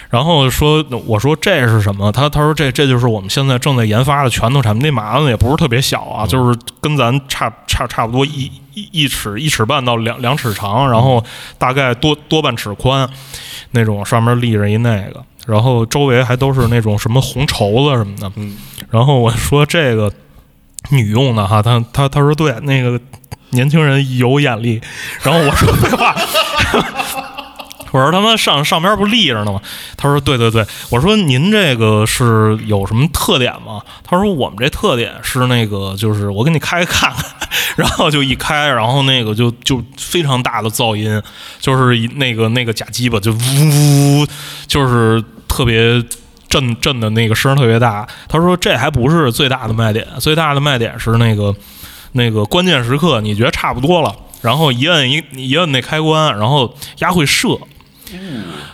[0.09, 2.11] 然后说我说这是什么？
[2.11, 11.23] 他他说这这就是我们现在正在研发的拳头产品，那麻子也不是特别小啊，就是跟咱差差差不多一一一尺一尺半到两两尺长，然后
[11.57, 13.09] 大概多多半尺宽
[13.71, 15.23] 那种，上面立着一那个。
[15.47, 18.55] 然后周围还都是那种什么红绸子什么的，嗯
[18.91, 20.13] 然后我说这个
[20.91, 23.01] 女用的哈，他他他说对，那个
[23.51, 24.81] 年轻人有眼力。
[25.21, 26.15] 然后我说废话，
[27.91, 29.61] 我说他妈上上边不立着呢吗？
[29.95, 33.81] 他说对对对，我说您这个是有什么特点吗？
[34.03, 41.21] 他说我们这特点是那个就是我给你开看看，然后就一开，然后那个就就非常大的噪音，
[41.59, 44.27] 就是那个那个假鸡巴就呜呜，
[44.67, 46.03] 就是特别。
[46.51, 51.55] 震震的那个声特别大，他说这还不是最大的卖点，最大的卖点是那个
[52.13, 57.57] 那个关键时刻，你觉得差不多了，然后一摁一一摁那开关，然后压会射。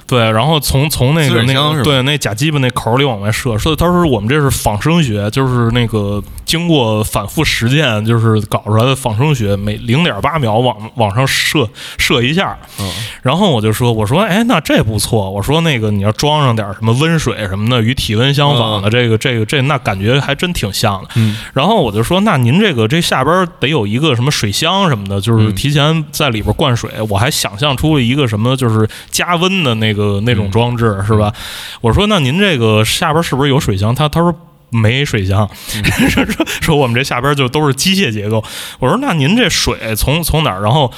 [0.07, 12.57] 对，然后从从那个那对那假鸡巴那口儿里往外射，所以他说我们这是仿生学，就是那个经过反复实践，就是搞出来的仿生学，每零点八秒往往上射射一下。
[12.79, 12.89] 嗯
[13.21, 15.29] 然后我就说，我说，哎，那这不错。
[15.29, 21.09] 我说那个你要装上点什么温水什么的，与体温相仿的，这个这个这那感觉还真挺像的。
[21.15, 26.89] 嗯然后我就说，那您这个这下边得有一个什么水箱什么的，就是提前在里边灌水。
[27.09, 31.33] 我还想象出了一个什么，就是加温的那个那种装置，是吧？
[31.81, 33.93] 我说，那您这个下边是不是有水箱？
[33.93, 34.33] 他他说。
[34.69, 35.49] 没水箱，
[36.09, 38.43] 说说说我们这下边就都是机械结构。
[38.79, 40.61] 我说那您这水从从哪儿？
[40.61, 40.91] 然后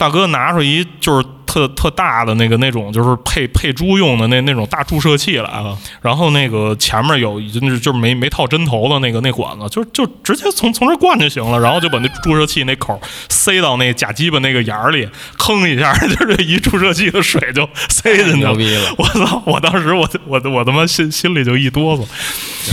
[0.00, 18.52] 大哥拿出一就是特特大的那个那种就是配配猪用的那那种大注射器来，啊然后那个前面有就是就是没没套针头的那个那管子，就就直接从从这灌就行了，然后就把那注射器那口塞到那假鸡巴那个眼儿里，吭一下， 就是这一注射器的水就塞进去了。
[18.52, 18.94] 牛逼了！
[18.96, 19.42] 我操！
[19.44, 22.06] 我当时我我我他妈心心里就一哆嗦。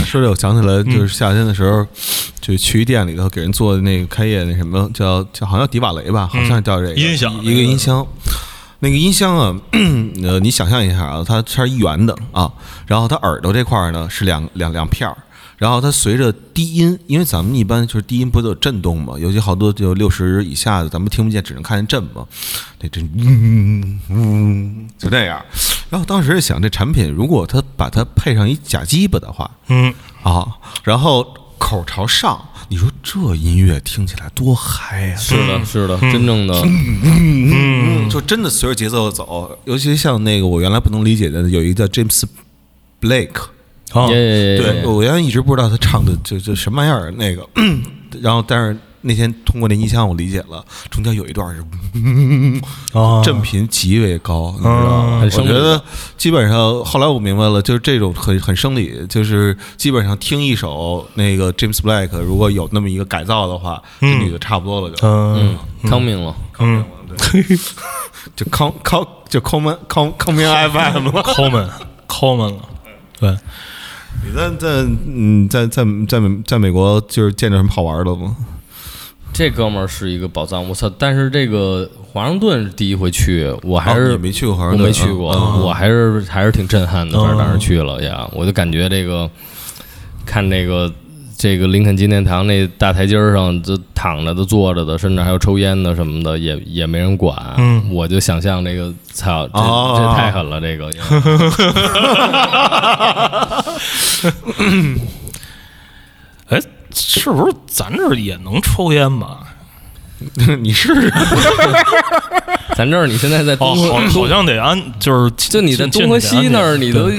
[0.06, 1.84] 说这我想起来，就是夏天的时候，
[2.48, 8.06] 就去一店里头给人做的那个开业那什么叫叫好像叫迪瓦雷吧，好像叫这个音响一个音箱。
[8.80, 9.54] 那个音箱啊，
[10.22, 12.50] 呃，你想象一下啊，它它是一圆的啊，
[12.86, 15.14] 然后它耳朵这块儿呢是两两两片儿，
[15.56, 22.24] 然后它随着低音，因为咱们一般就是低音不都有震动嘛，尤其好多就六十以下的，咱们听不见，只能看见震嘛，
[22.80, 25.44] 那震嗯嗯就这样。
[25.90, 30.46] 然后当时想，这产品如果它把它配上一假鸡巴的话，嗯，啊，
[30.84, 31.26] 然后
[31.58, 36.54] 口朝上，你说这音乐听起来多嗨呀、是的，是的，真正的。
[36.64, 42.22] 嗯，就真的随着节奏走，尤其像那个我原来不能理解的，有一个叫 James
[43.00, 43.42] Blake，
[43.92, 47.46] 啊，耶，对我原来一直不知道他唱的就就什么玩意儿那个，
[48.22, 51.62] 然后但是那天通过那音箱我理解了，中间有一段是
[52.98, 55.20] 啊振频极为高，你知道吗？
[55.20, 55.80] 很生理我觉得
[56.16, 65.06] 基本上后来我明白了，就是这种很很生理，就是基本上听一首那个 James Blake，如果有那么一个改造的话，这嗯女的差不多了就。
[65.06, 66.84] 嗯嗯，康明了，嗯
[68.34, 71.22] 就康康就康门康康明 FM 了。
[71.22, 71.68] 抠门
[72.06, 72.60] 抠门了，
[73.20, 73.36] 对。
[74.26, 74.68] 你在在
[75.06, 78.34] 嗯在在在美在美国就是见着什么好玩的吗？
[79.38, 80.90] 这哥们儿是一个宝藏，我操！
[80.98, 87.16] 但是这个华盛顿第一回去，我还是哦没去过华我盛顿没去过，嗯我还是还是挺震撼的。
[87.16, 89.30] 反正嗯当时去了呀，我就感觉这个
[90.26, 90.92] 看那个
[91.36, 97.36] 这个林肯纪念堂那大台阶儿上，就躺着的、坐着的，甚至还有抽烟的什么的，也也没人管。
[97.58, 100.90] 嗯我就想象这个，操，这、哦这太狠了，这个。
[106.98, 109.40] 哎，是不是咱这儿也能抽烟吧？
[110.60, 111.12] 你试试。
[112.76, 117.18] 咱这儿你现在在哦，东好，好像得安，就是 就你在东河西那儿，你都对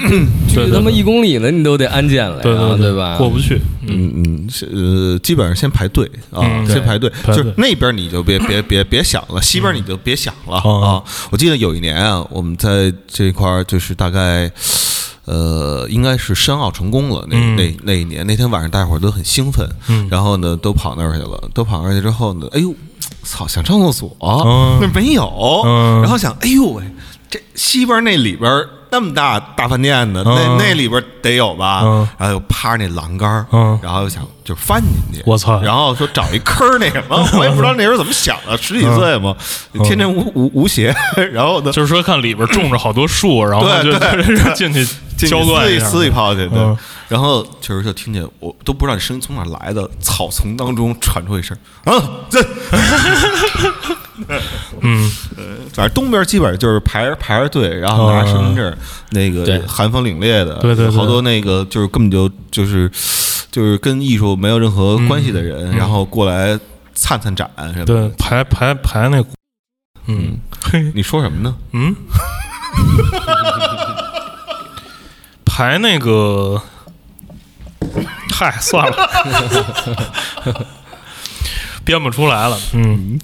[0.50, 3.16] 距他妈一公里了，你都得安检了呀，对对吧？
[3.18, 3.60] 过不去。
[3.88, 4.48] 嗯嗯
[5.14, 11.04] 呃，基本上先排队啊，嗯先排队，排队就是那边你就别别别别想了，西边你就别想了嗯啊。
[11.32, 14.52] 我记得有一年啊，我们在这块儿就是大概。
[15.30, 17.56] 呃，应该是申奥成功了，那嗯。
[17.56, 20.08] 那那一年，那天晚上大伙儿都很兴奋，嗯。
[20.10, 22.74] 然后呢，都跑那儿去了，都跑那儿去之后呢，哎呦，
[23.22, 24.80] 操，想上厕所，嗯。
[24.82, 25.24] 那儿没有，
[25.66, 26.02] 嗯。
[26.02, 26.84] 然后想，哎呦喂，
[27.30, 28.52] 这西边那里边
[28.90, 30.58] 那么大大饭店呢，那嗯。
[30.58, 31.82] 那里边得有吧？
[31.86, 32.08] 嗯。
[32.18, 33.80] 然后又趴着那栏杆，嗯。
[33.84, 35.62] 然后又想就翻进去，我操。
[35.62, 39.36] 然后说找一坑儿那什么， 我也不知道那时候怎么想的，十几岁嘛，
[39.84, 40.96] 天天无无无鞋，
[41.32, 43.92] 然后呢，就是说看里边种着好多树，然后就
[44.56, 44.84] 进去
[45.16, 45.86] 进去浇灌撕一下。
[45.86, 46.58] 撕一泡去，对。
[46.58, 46.76] 嗯，
[47.08, 51.94] 然后确实就听见，我都不知道你声音从哪来的，草丛当中传出一声啊，
[52.30, 52.42] 这，
[54.82, 55.12] 嗯，
[55.74, 58.78] 反正东边基本上就是排着排着队，然后拿身份证，
[59.12, 60.96] 那个寒风凛冽的，对对对。
[60.96, 62.90] 好多那个就是根本就就是
[63.60, 66.58] 就是跟艺术没有任何关系的人，然后过来
[66.94, 69.22] 灿灿展什么对的。，排排排那，
[70.08, 71.54] 嗯嘿你说什么呢？
[71.74, 71.94] 嗯，
[75.44, 76.62] 排那个，
[78.32, 80.66] 嗨，算了，
[81.84, 83.20] 编不出来了，嗯，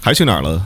[0.00, 0.64] 还去哪儿了？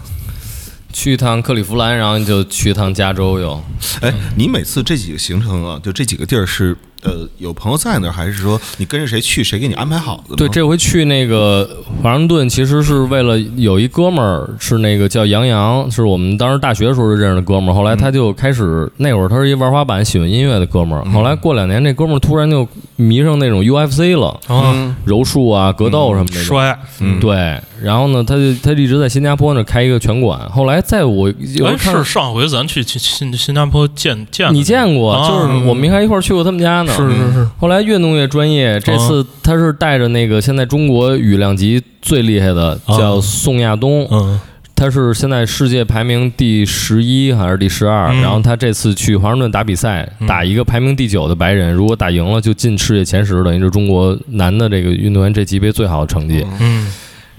[0.92, 3.64] 去一趟克利夫兰，然后就去一趟加州又。
[4.02, 10.36] 哎，你每次这几个行程啊，就这几个地儿是呃有朋友在那儿，还是说你跟着谁去，谁给你安排好的？
[10.36, 11.68] 对，这回去那个
[12.02, 17.74] 华盛顿，其实是为了有一哥们儿是那个叫杨洋，是我们当时大学时候就认识的哥们儿。
[17.74, 21.04] 后来他就开始那会儿他是一玩滑板、喜欢音乐的哥们儿。
[21.10, 26.40] 后来过两年，这哥们儿突然就迷上那种 UFC 了，啊，柔术啊、格斗什么的。
[26.42, 30.38] 摔，嗯对，然后呢，他就他一直在新加坡那开一个拳馆。
[30.50, 36.89] 后来在我有哎，看是上回咱去新新新加坡见见你见过，啊就是我们还一块儿去过他们家呢。
[36.90, 36.96] 呢。
[36.96, 44.40] 是是是，后来越弄越专业，这次他是带着那个现在中国羽量级最厉害的，叫宋亚东，嗯。
[44.76, 48.22] 他是现在世界排名第十一还是第十二、嗯。
[48.22, 50.26] 然后他这次去华盛顿打比赛，嗯。
[50.26, 56.46] 打一个排名第九的白人，如果打赢了就进世界前十，等于是中国男的这个运动员这级别最好的成绩。
[56.60, 56.90] 嗯。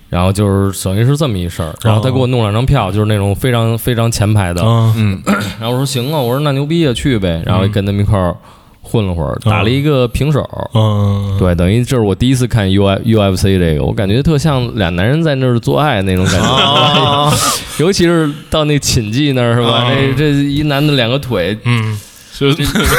[0.08, 4.62] 然后就是等于是这么一事儿，然后他给我弄两张票，就是那种非常非常前排的。
[4.62, 7.42] 然后我说行啊，我说那牛逼啊，去呗。
[7.44, 8.36] 然后跟他们一块儿
[8.82, 10.48] 混了会儿，打了一个平手。
[10.74, 17.32] 嗯，对，等于这是我第一次看 U I U F C 这个，我感觉特像俩男人在那儿做爱那种感觉，啊，
[17.80, 19.86] 尤其是到那寝技那儿是吧？
[19.86, 21.58] 啊这这一男的两个腿。
[21.64, 21.98] 嗯，
[22.38, 22.52] 就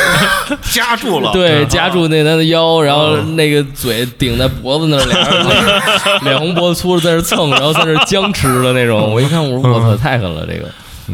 [0.71, 9.13] 夹住了，对，夹住那男的腰，然后那个嘴顶在脖子那儿，俩人脸红脖子粗的在那蹭，然后在那僵持的那种。
[9.13, 10.69] 我一看，我说我操，太狠了，这个。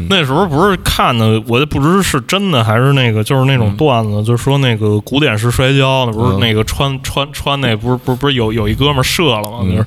[0.09, 9.59] 那时候不是看的，我也不知是真的还是那个，就是那种段子，就是说那个古典式摔跤，那不是嗯那个穿穿穿那不是不是不是有有一哥们儿射了吗？
[9.63, 9.85] 嗯就是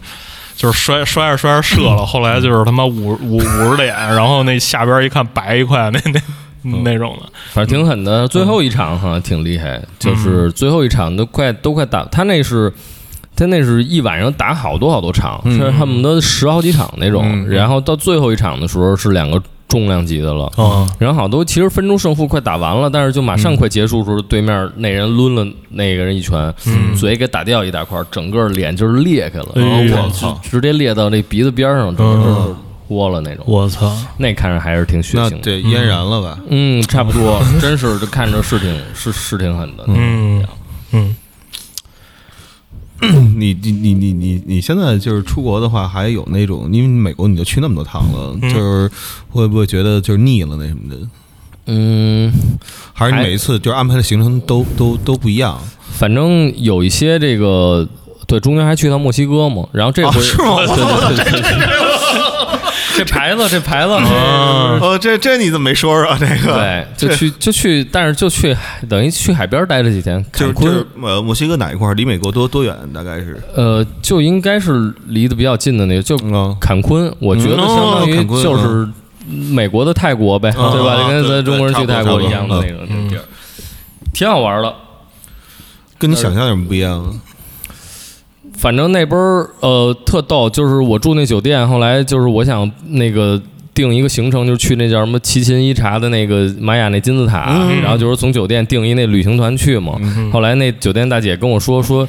[0.55, 6.21] 就是摔摔着摔着射了，后来就是他妈五五五十脸， 然后那下边一看白一块，那那
[6.65, 8.29] 嗯那种的，反正挺狠的。
[8.29, 12.73] 最后一场哈挺厉害，就是最后一场都快都快打，他那是。
[13.35, 17.25] 他那是一晚上打好多好多场，嗯是恨不得十好几场那种。
[17.25, 19.43] 嗯然后到最后一场的时候是两个
[19.73, 32.55] 重量级的了，嗯然后好多其实分钟胜负快打完了，但是就马上快结束的时候，对面那人抡了那个人一拳，嗯嘴给打掉一大块，整个脸就是裂开了，然后我我操直直接裂到那鼻子边上，整个都是
[32.87, 33.43] 豁了那种。
[33.49, 35.39] 我操，那看着还是挺血腥的。
[35.39, 36.39] 对嫣然了吧？
[36.51, 39.85] 嗯，差不多， 真是这看着是挺是是挺狠的。
[39.87, 40.45] 嗯
[40.93, 41.17] 嗯
[43.37, 48.91] 你你你你你你现在就是出国的话，还有那种，因为美国你就去那么多趟了，嗯就是
[49.31, 50.97] 会不会觉得就是腻了那什么的？
[51.67, 52.33] 嗯，
[52.93, 55.59] 还还是你每一次就是安排的行程都都都不一样？
[55.93, 57.87] 反正有一些这个，
[58.27, 61.92] 对，中间还去趟墨西哥嘛，然后这回、哦是吗对对对对对，
[62.97, 66.55] 这牌子这牌子，啊哦，这这你怎么没说说这个？
[66.55, 68.57] 对，就去就去，但是就去
[68.89, 72.77] 等于去海边待了几天，坎昆就是就是呃，墨西哥哪一块儿离美国多多远？
[72.93, 78.87] 大概是呃，就应该是离得比较近的那个，就嗯坎昆，我觉得嗯相当于坎昆就是
[79.27, 80.97] 美国的泰国呗，嗯对吧？
[81.03, 83.23] 就跟咱中国人去泰国一样的那个那个地儿，
[84.13, 84.75] 挺好玩的。
[85.99, 87.21] 跟你想象有什么不一样？
[88.63, 93.43] 反正那边儿呃特逗，就是我住那酒店，后来就是我想那个
[93.75, 97.83] 定一个行程，就是去那叫什么奇琴伊查的那个玛雅那金字塔，嗯。
[97.83, 99.95] 然后就是从酒店定一那旅行团去嘛。
[99.99, 102.09] 嗯后来那酒店大姐跟我说说，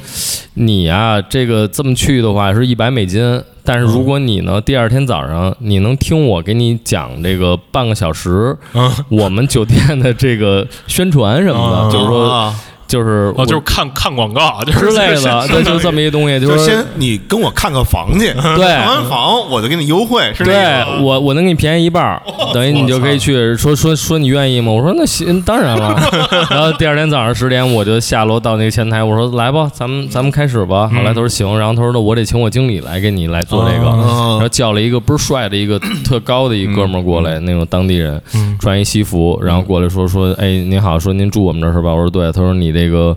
[0.54, 8.88] 你呀、这个这么去的话是一百美金，但是如果你呢第二天早上你能听我给你讲这个半个小时，嗯。
[9.08, 11.90] 我们酒店的这个宣传什么的，啊。
[11.90, 12.54] 就是说啊
[12.94, 22.22] 就是哦，就是看看广告，就是之类的，对，就这么一东西，就是说先你跟我看个房去，对看完房我就给你优惠，是这对我，我能给你便宜一半，
[22.52, 24.70] 等于你就可以去说说说你愿意吗？
[24.70, 26.00] 我说那行，当然了。
[26.48, 30.88] 然后第二天早上十点，我就下楼到那个前台，我说来吧，咱们咱们开始吧。
[30.94, 41.90] 后来他说行，然后他说那我得请我经理来给你来做这个，然后哦叫了一个倍儿帅的一个特高的一哥们儿过来，那种当地人，嗯穿一西服，然后过来说说，哎，您好，说您住我们这儿是吧？
[41.90, 42.30] 我说对。
[42.34, 43.16] 他说你这个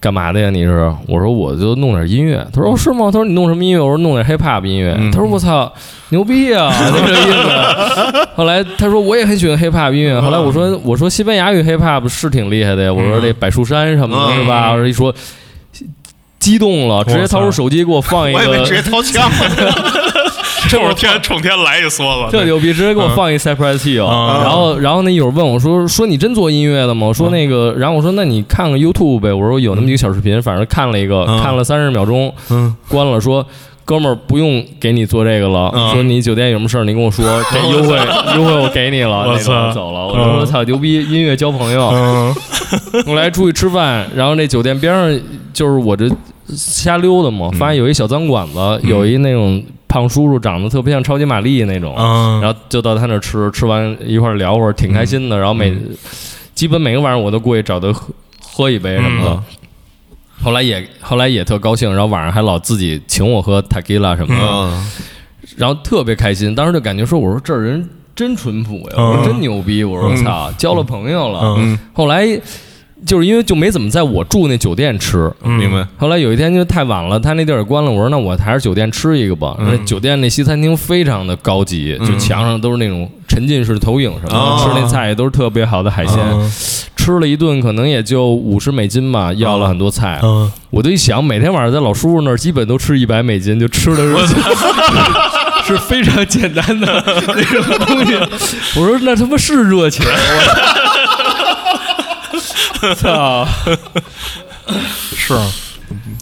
[0.00, 0.50] 干嘛的呀？
[0.50, 0.92] 你是？
[1.08, 2.46] 我说我就弄点音乐。
[2.52, 3.06] 他说哦是吗？
[3.06, 3.80] 他说你弄什么音乐？
[3.80, 4.94] 我说弄点 hip hop 音乐。
[4.98, 5.72] 嗯他说我操，
[6.10, 8.28] 牛逼啊，就 这意思。
[8.34, 10.20] 后来他说我也很喜欢 hip hop 音乐。
[10.20, 12.92] 后来我说我说西班牙语 hip hop 是挺厉害的呀。
[12.92, 14.70] 我说这柏树山什么的，嗯是吧？
[14.72, 15.14] 我说一说。
[16.38, 19.28] 激动了，直接掏出手机给我放一个我以为直接掏枪，
[20.70, 27.06] 冲天冲天来一梭子，特牛逼，直接给我放一 Cypress Hill，、嗯然后然后那一会儿问我说说你真做音乐的吗？
[27.06, 33.46] 我说那个，然后我说那你看看 YouTube 呗，我说有那么几个小视频，反正看了一个，嗯看了三十秒钟，嗯，关了说。
[33.86, 35.70] 哥们儿，不用给你做这个了。
[35.72, 37.96] 嗯说你酒店有什么事儿，你跟我说， 这优惠
[38.34, 39.26] 优惠我给你了。
[39.26, 41.86] 那个我操走了，我说我操牛逼，音乐交朋友。
[41.94, 42.34] 嗯
[43.06, 45.20] 后来出去吃饭，然后那酒店边上
[45.52, 46.10] 就是我这
[46.54, 55.38] 瞎溜达嘛，发现有一小脏馆子，有一那种胖叔叔，长得特别像超级玛丽那种，嗯，然后就到他那儿吃，吃完一块儿聊会儿，挺开心的。
[55.38, 55.76] 然后每
[56.54, 59.42] 基本每个晚上我都过去找他喝喝一杯什么的。
[60.42, 64.90] 后来也后来也特高兴，然后晚上还老自己请我喝 tequila 什么的，嗯。
[65.56, 66.54] 然后特别开心。
[66.54, 71.54] 当时就感觉说，我说这人真淳朴呀，我说真牛逼，我说我操，交了朋友了。
[71.58, 71.78] 嗯。
[71.92, 72.26] 后来
[73.06, 75.32] 就是因为就没怎么在我住那酒店吃。
[75.42, 75.86] 嗯明白？
[75.96, 79.56] 后来有一天就太晚了，他那地儿也关了，我说那我还是酒店吃一个吧。
[79.86, 86.18] 酒店那西餐厅非常的高级，嗯就墙上都是那种沉浸式投影什么的，哦吃那菜也都是特别好的海鲜。
[86.20, 86.50] 嗯
[86.96, 90.18] 吃了一顿可能也就五十美金吧，要了很多菜。
[90.24, 94.34] 嗯，我就一想，每天晚上在老叔叔那儿基本都吃一百美金，就吃的是
[95.68, 98.14] 是非常简单的那种东西。
[98.74, 100.85] 我说那他妈是热钱，我
[102.96, 103.46] 操！
[105.14, 105.34] 是。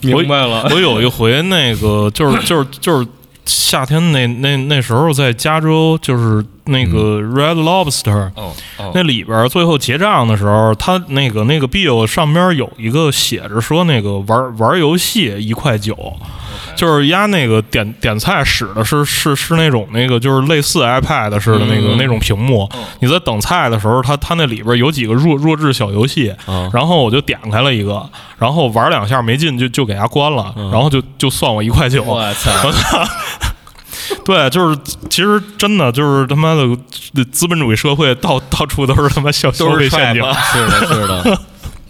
[0.02, 3.08] 明白了，我有一回那个就是就是就是
[3.46, 8.52] 夏天那那那时候在加州，就是那个 Red Lobster，、哦
[8.94, 16.14] 那里边儿最后结账的时候，他那个那个 bill 上边有一个写着说那个玩玩游戏一块九。
[16.76, 22.68] 就是压那个点点菜使的是是是那种那个就是类似 iPad 似的那个、嗯那种屏幕，
[23.00, 32.02] 你在等菜的时候，它它那里边有几个弱弱智小游戏，啊然后我就点开了一个，然后玩两下没劲就就给它关了，嗯然后就就算我一块九。
[32.02, 32.50] 我操！
[34.24, 34.78] 对，就是
[35.08, 40.22] 其实真的就是他妈的资本主义社会到到处都是他妈消消费陷阱。
[40.52, 41.40] 是的，是的，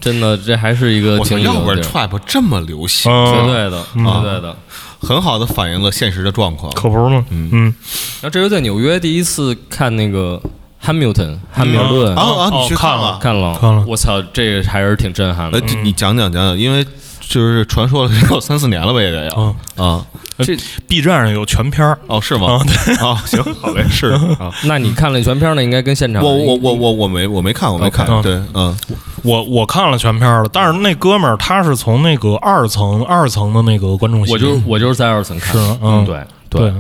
[0.05, 4.57] 真的，这还是一个我操，挺有要不然的 trap 这么流行，绝嗯，对的，绝对的。
[5.01, 6.73] 很好的反映了现实的状况。
[6.73, 7.25] 可不是吗？
[7.31, 7.75] 嗯嗯，
[8.21, 10.41] 然后这是在纽约第一次看那个
[10.83, 13.19] Hamilton，，汉密尔顿啊啊，你去哦看了了？
[13.19, 16.85] 看了，看了我操，这个还是挺震撼呃的。，你讲讲讲讲，因为
[17.29, 19.33] 就是传说了得有三四年了吧，也得有
[19.77, 20.07] 嗯啊。
[20.39, 20.57] 这
[20.89, 22.59] B 站上有全片儿，哦，是吗？
[23.01, 24.09] 啊，行，好嘞，是
[24.41, 24.53] 啊。
[24.65, 25.63] 那你看了全片呢？
[25.63, 28.05] 应该跟现场我我我我我没我没看，我没看。
[28.21, 28.77] 对，嗯，
[29.23, 36.19] 我我看了全片儿了，但是那哥们儿他是从那个二层二层的那个观众席，我就我就是在二层看嗯对
[36.51, 36.73] 对，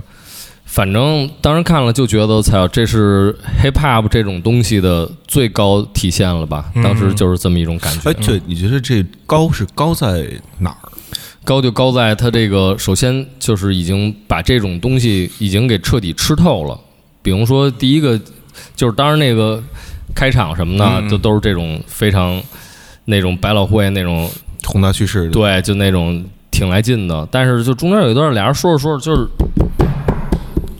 [0.74, 6.64] 反正当时看了就觉得，操，这是 hip hop 这种东西的最高体现了吧？
[6.74, 8.10] 嗯当时就是这么一种感觉。
[8.10, 10.90] 哎，对，你觉得这高是高在哪儿？
[11.44, 16.76] 高就高在它这个，首先就是已经把这种东西已经给彻底吃透了。
[17.22, 18.20] 比如说第一个，
[18.74, 19.62] 就是当然那个
[20.12, 22.42] 开场什么的，嗯就都是这种非常
[23.04, 24.28] 那种百老汇那种，
[24.66, 27.28] 宏大叙事，，对，就那种挺来劲的。
[27.30, 29.24] 但是就中间有一段俩人说着说着，就是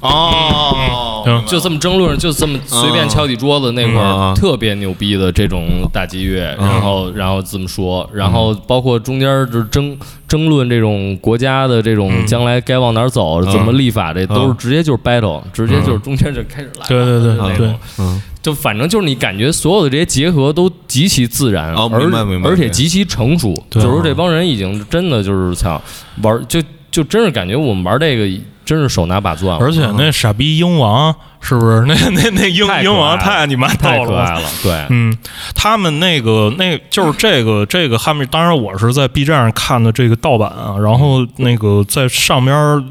[0.08, 6.68] 哦嗯就这么争论，就这么随便敲起桌子那块嗯儿，特别牛逼的这种打击乐，嗯。
[6.68, 9.96] 然后然后这么说，然后包括中间就是争
[10.28, 12.26] 争论这种国家的这种嗯。
[12.26, 17.74] 将来该往哪儿走，嗯怎么立法，这都是直接就是 battle，直接就是中间就开始来，对对对对。
[17.98, 22.00] 嗯，就反正就是你感觉所有的这些结合都极其自然，哦而
[22.44, 25.80] 而且极其成熟，就是说这帮人已经真的就是操
[26.22, 28.28] 玩，就就真是感觉我们玩这个
[28.64, 31.82] 真是手拿把攥，而且那傻逼鹰王是不是？
[31.88, 33.98] 那那那鹰鹰王太你妈逗了！
[33.98, 34.86] 太可爱了，对。
[34.90, 35.16] 嗯，
[35.54, 42.84] 他们那个那就是这个这个汉密，当然我是在 B 站上看的这个盗版啊，然后那个在上边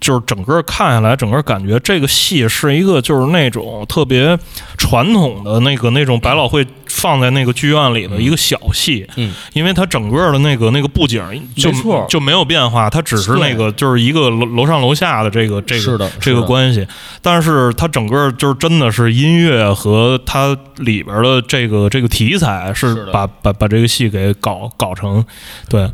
[0.00, 4.38] 就是整个看下来，整个感觉这个戏是一个就是那种特别
[4.78, 6.66] 传统的那个那种百老汇
[7.00, 11.22] 放在那个剧院里的一个小戏，嗯，因为它整个的那个那个布景
[11.56, 12.06] 就没错。
[12.08, 16.86] 就没有变化，它只是那个就是一个楼楼上楼下的这个这个这个关系，
[17.22, 25.24] 但是它整个就是真的是音乐和它里边的这个这个题材是把把把这个戏给搞搞成
[25.68, 25.88] 对，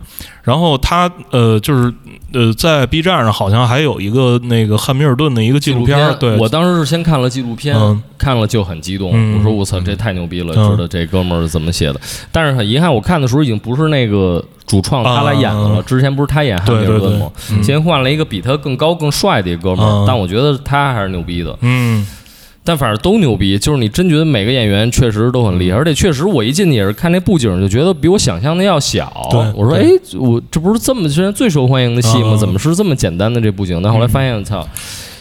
[0.46, 1.92] 然后他呃就是
[2.32, 5.98] 呃在 B 站上好像还有一个那个汉密尔顿的一个纪录片
[6.38, 8.00] 我当时是先看了纪录片，嗯。
[8.16, 10.70] 看了就很激动，嗯我说我操，这太牛逼了，嗯。
[10.70, 12.00] 知道这哥们儿是怎么写的。
[12.30, 15.82] 但是很遗憾，我看的时候已经不是那个主创他来演的了，啊。
[15.84, 17.30] 之前不是他演汉密尔顿吗？
[17.50, 21.56] 嗯先换了一个比他更高更帅的一个哥们儿，嗯但我觉得他还是牛逼的。
[21.60, 22.06] 嗯
[22.66, 29.10] 但反正都牛逼，就是你真觉得每个演员确实都很厉害，而且确实我一进去也是看那布景就觉得比我想象的要小。
[29.54, 29.86] 我说哎，
[30.18, 32.32] 我这不是这么现在最受欢迎的戏吗？
[32.32, 33.80] 嗯怎么是这么简单的这布景？
[33.80, 34.68] 但后来发现，操，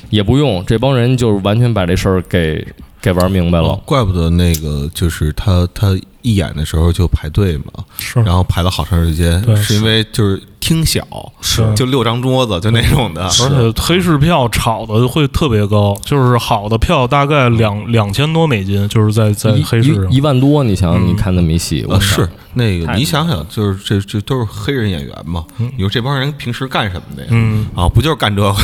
[0.09, 2.65] 也不用，这帮人就是完全把这事儿给
[2.99, 3.81] 给玩明白了哦。
[3.85, 7.65] 怪不得那个就是他他一演的时候就排队嘛，
[7.99, 8.19] 是。
[8.21, 9.75] 然后排了好长时间，对是。
[9.75, 11.05] 因为就是厅小，
[11.41, 11.63] 是。
[11.75, 20.11] 就六张桌子就那种的，而且黑市票炒的会特别高，就是好的票大概两两千多美金，就是在在黑市上。
[20.11, 22.29] 一一万多，你想想，嗯你看那么一戏，我操呃是。
[22.57, 27.27] 那个你想想，就是这这都是黑人演员嘛，你说这帮人平时干什么的呀？
[27.31, 28.55] 嗯，啊，不就是干这个？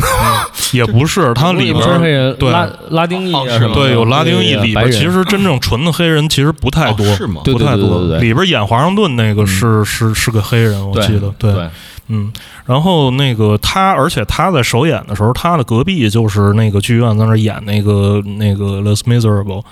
[0.71, 2.49] 也不是， 它里边对。
[2.51, 3.33] 拉拉丁裔
[3.73, 4.91] 对有拉丁裔，里对白人。
[4.91, 8.17] 边其实真正纯的黑人其实不太多，哦是吗对不太多。
[8.19, 11.69] 里边演华盛顿那个是是是个黑人，我记得对。
[12.13, 12.31] 嗯，
[12.65, 19.63] 然后那个他，而且他在首演的时候，他的隔壁就是那个剧院在那演那个那个《Les Miserable》，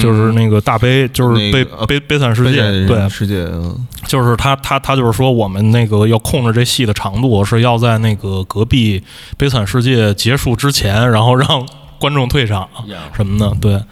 [0.00, 3.76] 就是那个大悲，就是悲悲悲惨世界，对，世界，嗯。
[4.06, 9.02] 就是他他他就是说我们那个要控制这戏的长度，是要在那个隔壁
[9.36, 11.66] 悲惨世界结束之前，然后让
[11.98, 12.68] 观众退场
[13.16, 13.82] 什么的，对，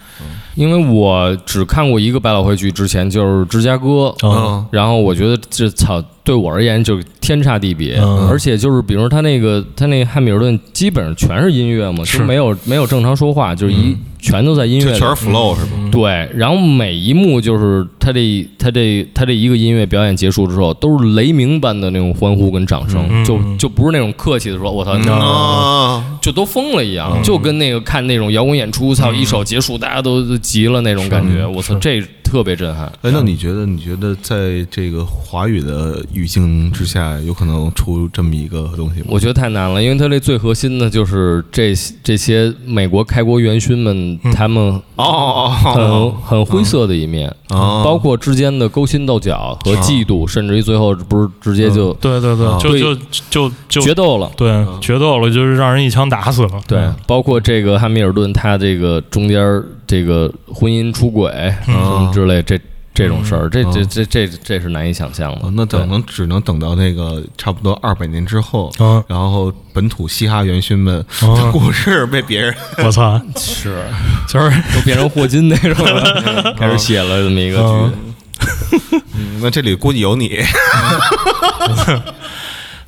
[0.55, 4.64] 因为我只看过一个百老汇剧，之前就是芝加哥，嗯。
[4.70, 8.28] 然后我觉得这操对我而言就是天差地别，嗯。
[8.28, 12.18] 而且就是比如他那个他那个汉密尔顿基本上全是音乐嘛，是。
[12.18, 14.98] 就没有没有正常说话，就是一、全都在音乐里。
[14.98, 15.72] 全是 flow 是吧？
[15.76, 15.90] 嗯。
[15.90, 23.24] 对，然后每一幕就是他这他这他这一个音乐表演结束之后，都是雷鸣般的那种欢呼跟掌声，嗯。
[23.24, 27.22] 就就不是那种客气的说“我操”，啊，就都疯了一样，嗯。
[27.22, 32.87] 就跟那个看那种摇滚演出，操，一首结束大家都急了那种感觉，我操，这特别震撼。
[33.03, 33.66] 哎，那你觉得？
[33.66, 39.07] 你觉得在这个华语的语境之下，有可能出这么一个东西吗？
[39.09, 44.33] 我觉得太难了，因为它这最核心的就是这这些美国开国元勋们，嗯。
[44.33, 44.62] 他们
[44.97, 46.14] 哦哦很哦。
[46.24, 52.95] 很灰色的一面，哦，包括之间的勾心斗角和嫉妒，甚至于最后不是直接就对对对，就就
[53.31, 54.31] 就就决斗了。
[54.37, 61.31] 对决斗了，就是让人一枪打死了，对，包括这个汉密尔顿，他这个中间这个婚姻出轨
[61.64, 62.59] 什么之类，这
[62.93, 65.53] 这种事儿，这这这这这是难以想象的哦。
[65.55, 65.79] 那对。
[65.81, 72.55] 等能只能等到那个差不多二百年之后，嗯，然后本土嘻哈元勋们嗯的故事被别人
[72.85, 73.83] 我操， 是。
[74.29, 77.93] 就是都变成霍金那种了， 开始写了这么一个嗯。
[78.41, 80.39] 剧，嗯那这里估计有你，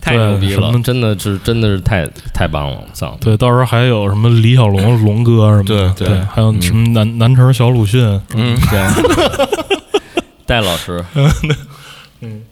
[0.03, 3.17] 太牛逼了真的是真的是太太棒了，操！
[3.21, 9.49] 对，到时候还有什么李小龙龙哥什么的，对对，还有什么南南城小鲁迅，嗯，对，
[10.45, 11.05] 戴老师，
[12.21, 12.43] 嗯，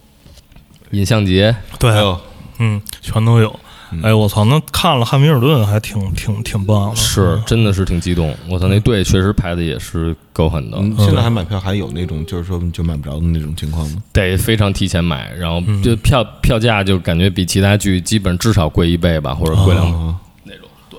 [0.93, 2.19] 尹相杰，对还，有
[2.61, 3.59] 嗯，全都有。
[4.03, 14.03] 哎，我操，那看了汉密尔顿还挺挺挺棒的，是真的是挺激动，我操，那队确实排的也是够狠的，嗯，现在还买票还有那种就是说就买不着的那种情况吗？
[14.13, 20.69] 得非常提前买，然后嗯就票票价就感觉比其他剧基本至少贵一倍吧，或者贵两倍哦那种。
[20.89, 20.99] 对，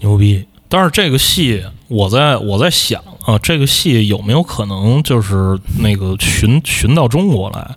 [0.00, 0.44] 牛逼。
[0.68, 7.76] 但是这个戏，我在我在想啊，这个戏有没有可能就是那个寻寻到中国来？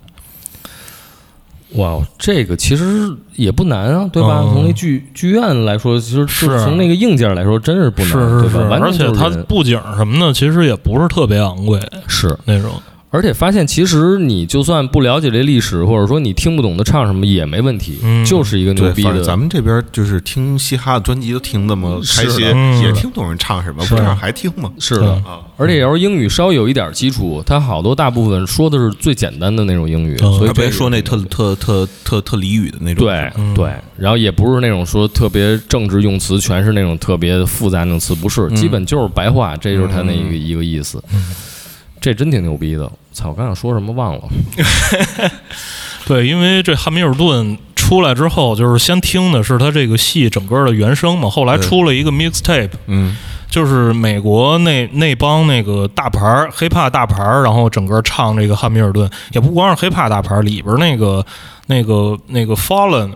[1.74, 4.40] 哇，这个其实也不难啊，对吧？
[4.42, 12.72] 嗯从那剧剧院来说，其实是从那个硬件来说，真是不难，是是是对吧？，而且它布景什么的，其实也不是特别昂贵是，那种。
[13.12, 18.24] 而且发现其实你就算不了解这历史，或者说你听不懂他唱什么也没问题，嗯。
[18.24, 19.24] 就是一个牛，逼的。
[19.24, 22.80] 咱们这边就是听嘻哈的专辑都听那么开心，嗯。
[22.80, 24.70] 也听不懂人唱什么，是不唱还听吗？
[24.78, 30.38] 是的，啊，而且要是英语稍有一点基础，他好多大部分说的是最简单的那种英语，嗯。
[30.38, 33.52] 所以别说那特特特特特俚语的那种，对嗯。
[33.54, 41.02] 对，然后也不是那种说特别政治用词，全是那种特别复杂那种词，不是，基本就是白话，这就是他那一个一个意思。
[42.00, 43.28] 这真挺牛逼的，操！
[43.30, 44.22] 我刚想说什么忘了。
[46.06, 53.16] 对，因为这汉密尔顿出来之后，就是先听的是他这个戏整个的原声嘛，后来出了一个 mixtape，嗯，
[53.48, 61.24] 就是美国那那帮那个大牌儿 hiphop 大牌儿，然后整个唱这个汉密尔顿，也不光是 hiphop 大牌儿，里边那个
[61.66, 63.12] 那个那个 Fallen。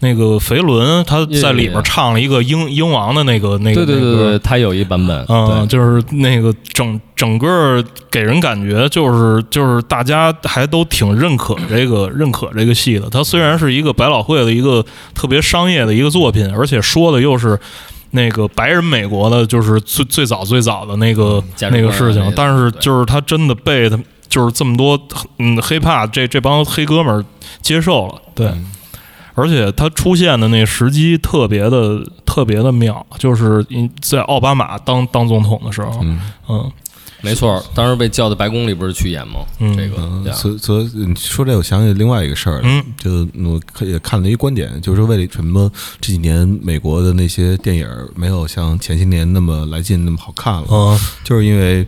[0.00, 13.10] 那个肥伦他在里边唱了一个英英王的那个那个对对对对，他有一版本，嗯，就是那个整整个给人感觉就是就是大家还都挺认可这个认可这个戏的。
[13.10, 14.84] 他虽然是一个百老汇的一个
[15.14, 17.58] 特别商业的一个作品，而且说的又是
[18.12, 21.42] 那个白人美国的，就是最最早最早的那个、
[21.72, 24.96] 那个事情，但是就是他真的被他就是这么多
[25.38, 27.24] 嗯 hiphop 这这帮黑哥们儿
[27.60, 28.46] 接受了，对。
[28.46, 28.64] 嗯
[29.38, 33.64] 而且他出现的那时机特别的特别的妙，就是
[34.00, 36.20] 在奥巴马当当总统的时候，嗯。
[36.48, 36.72] 嗯
[37.20, 37.64] 没错。
[37.74, 42.60] 当时被叫到白宫里不是去演吗，嗯这个所所以你说这，我想起另外一个事儿
[42.98, 43.10] 就
[43.44, 51.86] 我看也看了一个观点，就是为了什么这几年美国的那些电影没有像前些年那么来劲那么好看了，嗯就是因为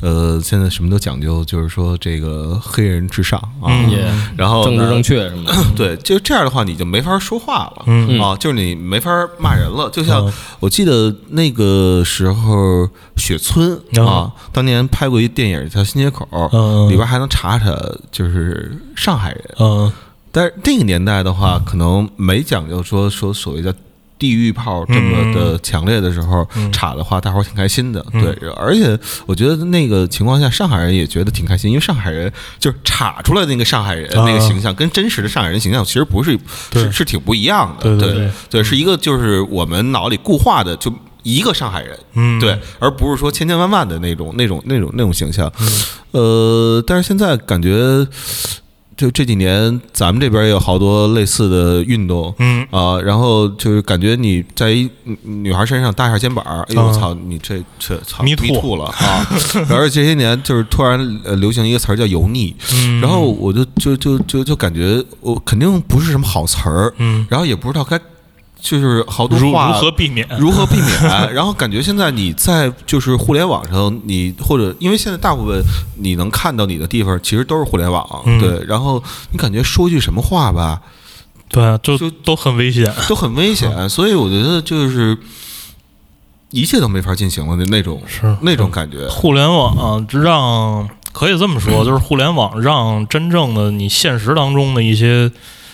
[0.00, 7.84] 呃现在什么都讲究，就是说这个黑人至上啊，嗯然后政治正确什么的，对，就这样的话你就没法说话了。
[7.86, 8.22] 嗯。
[8.22, 17.74] 啊，就是你没法骂人了，就像嗯我记得那个时候雪村嗯啊，当年拍过一电影叫《新街口》，嗯里边还能查查
[18.10, 19.92] 就是上海人，嗯
[20.30, 23.74] 但是那个年代的话，可能没讲究说说所谓的
[24.18, 28.02] 地域炮这么的强烈的时候，嗯查的话，大伙儿挺开心的。
[28.12, 36.38] 嗯对，而且我觉得那个情况下，上海人也觉得挺开心，因为上海人就是查出来的那个上海人啊那个形象，跟真实的上海人形象其实不是
[36.72, 37.82] 是是挺不一样的。
[37.82, 40.90] 对对对对对，是一个就是我们脑里固化的就。
[41.22, 45.50] 一个上海人，嗯，对，而不是说千千万万的那种那种那种那种形象。
[46.12, 48.06] 呃，但是现在感觉，
[48.96, 52.34] 就这几年咱们这边也有好多类似的运动。
[52.38, 52.52] 嗯。
[52.70, 59.26] 啊、然后就是感觉你在一女女孩身上搭一下肩膀，哎呦我啊操，你这这操 too too 了啊！
[59.68, 68.00] 而且这些年就是突然呃流行一个词儿叫油腻，嗯，然后我就就就就就感觉我肯定不是什么好词儿，嗯，然后也不知道该
[68.62, 70.26] 就是好多话如何避免？
[70.38, 71.34] 如何避免？
[71.34, 75.60] 然后感觉现在你在就是互联网上，你或者因为现在大部分
[75.98, 78.64] 你能看到你的地方，其实都是互联网，嗯对。
[78.68, 79.02] 然后
[79.32, 80.80] 你感觉说句什么话吧，
[81.48, 82.90] 对，就就都很危险。
[83.08, 85.18] 都很危险，所以我觉得就是
[86.50, 89.08] 一切都没法进行了的那种是那种感觉。
[89.08, 95.30] 互联网让可以这么说，就是互联网让真正的你现实当中的一些，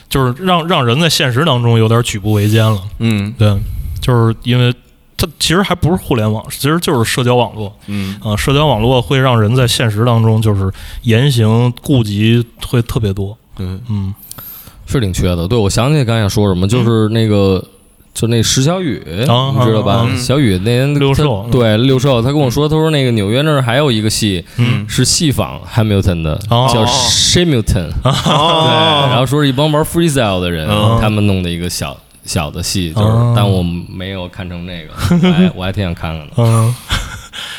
[0.09, 2.81] 就是让让人在现实当中有点举步维艰了。
[2.99, 3.57] 嗯对，
[4.01, 4.75] 就是因为
[5.17, 13.37] 它其实还不是互联网，其实就是社交网络嗯啊、社交网络会让人在现实当中就是言行顾及会特别多。
[13.59, 14.15] 嗯嗯
[14.87, 15.47] 是挺缺的。
[15.47, 17.65] 对，我想起刚才想说什么，就是那个。
[18.19, 20.05] 就那石小雨，啊你知道吧？
[20.11, 21.15] 嗯小雨那天六
[21.53, 24.85] 对六兽，他跟我说，他说那个纽约那儿还有一个戏嗯。
[24.89, 26.69] 是戏仿 Hamilton 的，哦。
[26.75, 29.07] 叫 Hamilton，对，哦。
[29.09, 34.93] 然后说是一帮玩 freestyle 的人，嗯他们弄的一个小小的戏，就是哦，但我没有看成那个，
[35.29, 36.75] 我还我还挺想看看的。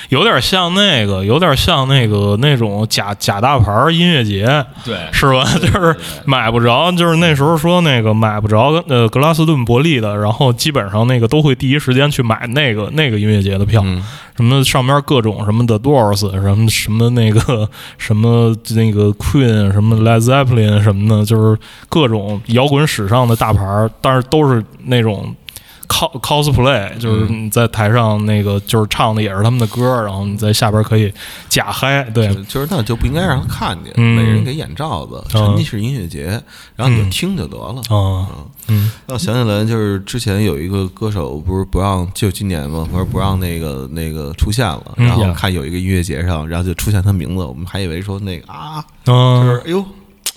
[0.09, 5.43] 嗯，有点像那个，有点像那个那种假假大牌音乐节，对，是吧？
[5.59, 5.95] 就是
[6.25, 14.03] 买不着，就是那时候说那个买不着呃格拉斯顿伯利的，然后基本上那个都会第一时间去买那个那个音乐节的票，嗯
[14.35, 25.35] 什么上面各种什么 The Doors，什么什么那个 什么那个 Queen，什么 Led Zeppelin 什么的，就是各种摇滚史上的大牌，但是都是那种。
[25.89, 31.11] Cos cosplay 就是你在台上那个就是唱的也是他们的歌，然后你在下边可以
[31.49, 34.15] 假嗨，对，就就是那就不应该让他看见，嗯。
[34.15, 36.41] 每人给眼罩子，沉浸式音乐节，
[36.75, 37.81] 然后你就听就得了。
[37.89, 38.27] 啊，
[38.67, 38.91] 嗯。
[39.07, 45.07] 让我想起来，就是之前有一个歌手，不是不让，就今年嘛，不是不让那个那个出现了，嗯。
[45.07, 49.83] 然后呀看有一个音乐节上，然后就出现他名字，我们还以为说那个啊，就嗯是哎呦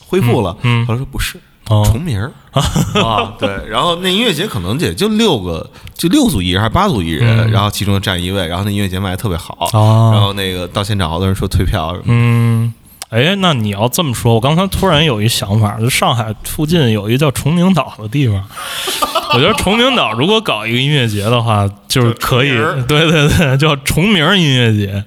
[0.07, 0.83] 恢复了，嗯。
[0.83, 0.87] 嗯。
[0.87, 1.39] 后来说不是。
[1.69, 1.83] 哦。
[1.85, 2.33] 重名儿。
[2.53, 7.51] 啊，对，然后那音乐节可能也就六个，就六组艺人还是八组艺人，嗯。
[7.51, 12.71] 然后其中占一位，然后那音乐节卖的特别好，啊然后那个到现场好多人说退票，嗯，
[13.09, 18.45] 哎，那你要这么说，我刚才突然有一想法，就上海附近有一个叫崇明岛的地方，
[19.33, 22.51] 我觉得崇明岛如果搞一个音乐节的话，就是可以
[22.87, 25.03] 对对对，叫崇明音乐节。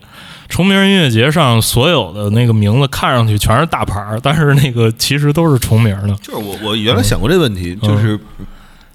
[0.48, 6.14] 崇明音乐节上所有的那个名字看上去全是大牌儿，但是那个其实都是重名的。
[6.22, 8.20] 就是我我原来想过这问题，就是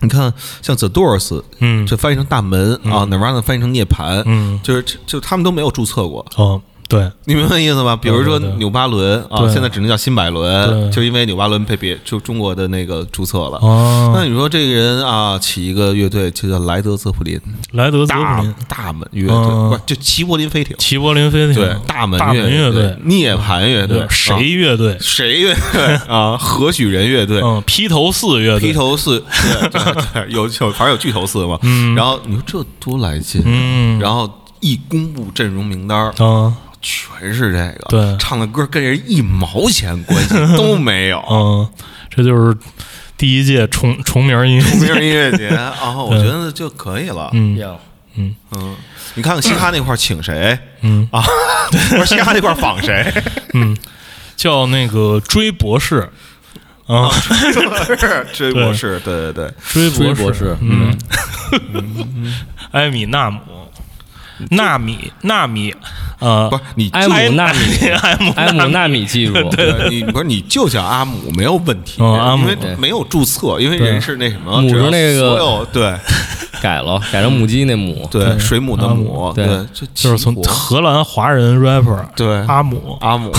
[0.01, 0.33] 你看
[0.63, 1.87] 像 The Doors，嗯。
[1.87, 4.59] 就翻译成大门啊，Nirvana 翻译成涅槃，嗯。
[4.63, 7.95] 就是就他们都没有注册过，哦，对，你明白意思吧？
[7.95, 13.59] 比如说纽巴伦啊，现在只能叫新百伦，就因为纽巴伦被别就中国的那个注册了。
[13.63, 17.41] 哦，那你说这个人啊，起一个乐队就叫莱德泽普林，
[17.75, 19.71] 莱德泽普林、大门乐队，嗯。
[19.71, 22.81] 不是就齐柏林飞艇，齐柏林飞艇、对，大门乐队。
[22.81, 24.97] 队、涅槃乐队，谁啊乐队？
[25.01, 25.95] 谁乐队？
[26.09, 26.37] 啊？
[26.37, 28.69] 何许人乐队，嗯，披头四乐队。
[28.69, 29.23] 披头四，
[30.29, 31.59] 有有反正有巨头四嘛。
[31.63, 31.95] 嗯。
[31.95, 34.29] 然后你说这多来劲，嗯，然后
[34.61, 36.13] 一公布阵容名单
[36.81, 41.23] 全是这个，对唱的歌跟人一毛钱关系 都没有。
[41.31, 41.69] 嗯，
[42.09, 42.57] 这就是
[43.17, 44.93] 第一届重重名音乐同节。
[44.95, 47.31] 名音乐节， 然后我觉得就可以了。
[47.33, 47.71] 嗯呀
[48.17, 48.77] 嗯嗯，
[49.15, 51.23] 你看看嘻哈那块儿请谁嗯啊？
[51.71, 53.13] 不是嘻哈那块儿仿谁？
[53.55, 53.77] 嗯，
[54.37, 56.09] 叫那个追博士
[56.87, 57.53] 啊，是
[58.33, 60.97] 追博士，对对对，追追博博士，嗯，
[62.73, 63.39] 埃米纳姆。
[64.51, 65.75] 纳米，纳米，
[66.19, 75.95] 呃，不是你 埃姆纳米，埃姆埃姆纳米技术，对你不是你就叫阿姆没有问题，哦阿姆因为没有注册，因为人是那什么，母是那个所有对。
[76.61, 82.37] 改了，改成母鸡那母，对水母的母，对就是从荷兰华人 rapper 对。
[82.47, 83.33] 阿姆，阿姆。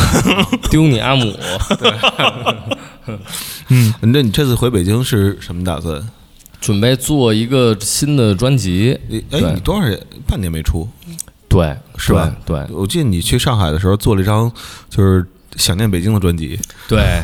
[0.72, 1.32] 丢你阿姆，
[3.68, 6.02] 嗯，那你这次回北京是什么打算？
[6.62, 10.88] 准备做一个新的专辑，你哎，你多少年半年没出？
[11.50, 12.34] 对，是吧？
[12.46, 12.76] 对对。
[12.76, 14.50] 我记得你去上海的时候做了一张
[14.90, 15.26] 就是
[15.58, 16.58] 想念北京的专辑，
[16.88, 17.22] 对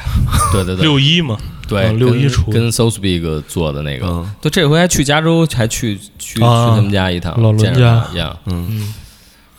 [0.51, 0.81] 对对对。
[0.83, 2.51] 六一嘛，对，嗯六一跟出。
[2.51, 4.07] 跟 So Speak 做的那个。
[4.07, 8.07] 嗯，对，这回还去加州，还去去去啊他们家一趟，老伦见着家。
[8.11, 8.93] 他呀，嗯，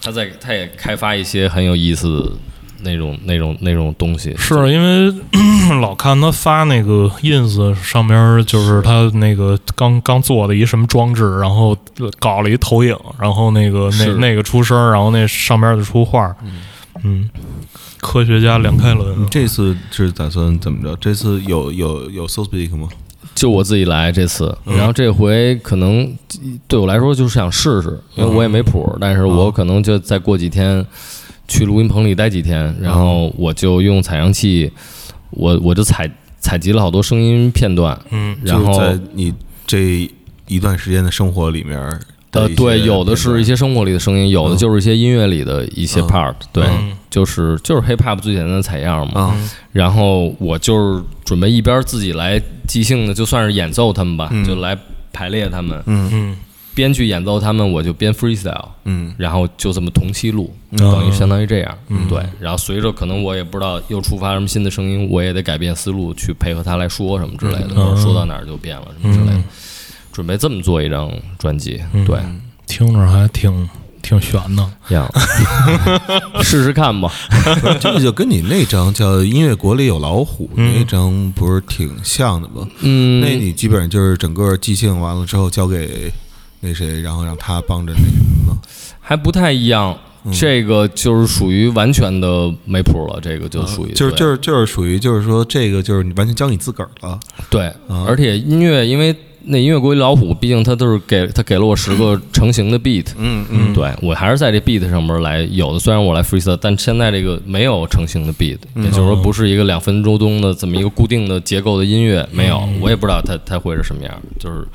[0.03, 2.37] 他在他也开发一些很有意思
[2.83, 4.35] 那种那种那种东西。
[4.37, 5.13] 是因为
[5.81, 11.77] 老看他发那个 ins 上边，就是他那个刚刚做的一什么装置，然后
[12.19, 16.35] 搞了一投影，然后那个那那个出声，然后那上边就出画。
[17.05, 17.31] 嗯，
[18.01, 20.97] 科学家梁开伦你，这次是打算怎么着？
[21.01, 22.89] 这次有有有 so speak 吗？
[23.35, 26.13] 就我自己来这次，然后这回可能
[26.67, 30.85] 对我来说就是想试试，因为我也没谱，但是我可能就再过几天
[31.49, 34.71] 去录音棚里待几天，然后我就用采样器，
[35.31, 39.35] 我我就采采集了好多声音片段，嗯然后在你
[39.67, 40.09] 这
[40.47, 41.79] 一段时间的生活里面
[42.33, 44.59] 呃对，有的是一些生活里的声音，有的嗯。
[44.59, 46.07] 就是一些音乐里的一些嗯。
[46.09, 46.93] part，对，嗯。
[47.09, 54.45] 就是就是 hip hop 最简单的采样嘛，啊，然后我就是准备一边自己来即兴的，就算是演奏他们吧，嗯。
[54.45, 54.77] 就来
[55.11, 56.11] 排列他们，嗯。
[56.13, 56.37] 嗯
[56.79, 62.23] 边去演奏他们，我就边 freestyle，嗯然后就这么同期录，嗯等于相当于这样，嗯对。
[62.39, 69.45] 然后随着可能我也不知道又触发什么新的声音，我也得改变思路去配合他来说什么之类的，说到哪儿就变了什么之类的嗯。
[70.13, 72.17] 准备这么做一张专辑，嗯对，
[72.69, 73.69] 听着还挺
[74.01, 74.71] 挺悬的。
[74.91, 75.09] 样
[76.43, 77.13] 试试看吧。
[77.81, 82.67] 这个就跟你那张叫《音乐国里有老虎》嗯那张不是挺像的吗？
[82.83, 86.13] 嗯，那你基本上就是整个即兴完了之后交给
[86.61, 88.59] 那谁，然后让他帮着那什么吗？
[89.01, 89.97] 还不太一样。
[90.25, 97.19] 嗯这个就是属于完全的没谱了，这个就属于对就是就是就是属于就是说这个就是你完全教你自个儿了。
[97.49, 114.67] 对，啊而且音乐，因为那音乐国里老虎，毕竟他都是给他给了我十个成型的 beat，嗯嗯对我还是在这 beat 上面来有的，虽然我来 freestyle，但现在这个没有成型的 beat，嗯也就是说不是一个两分钟中的这么一个固定的结构的音乐，没有，嗯我也不知道它它会是什么样，就是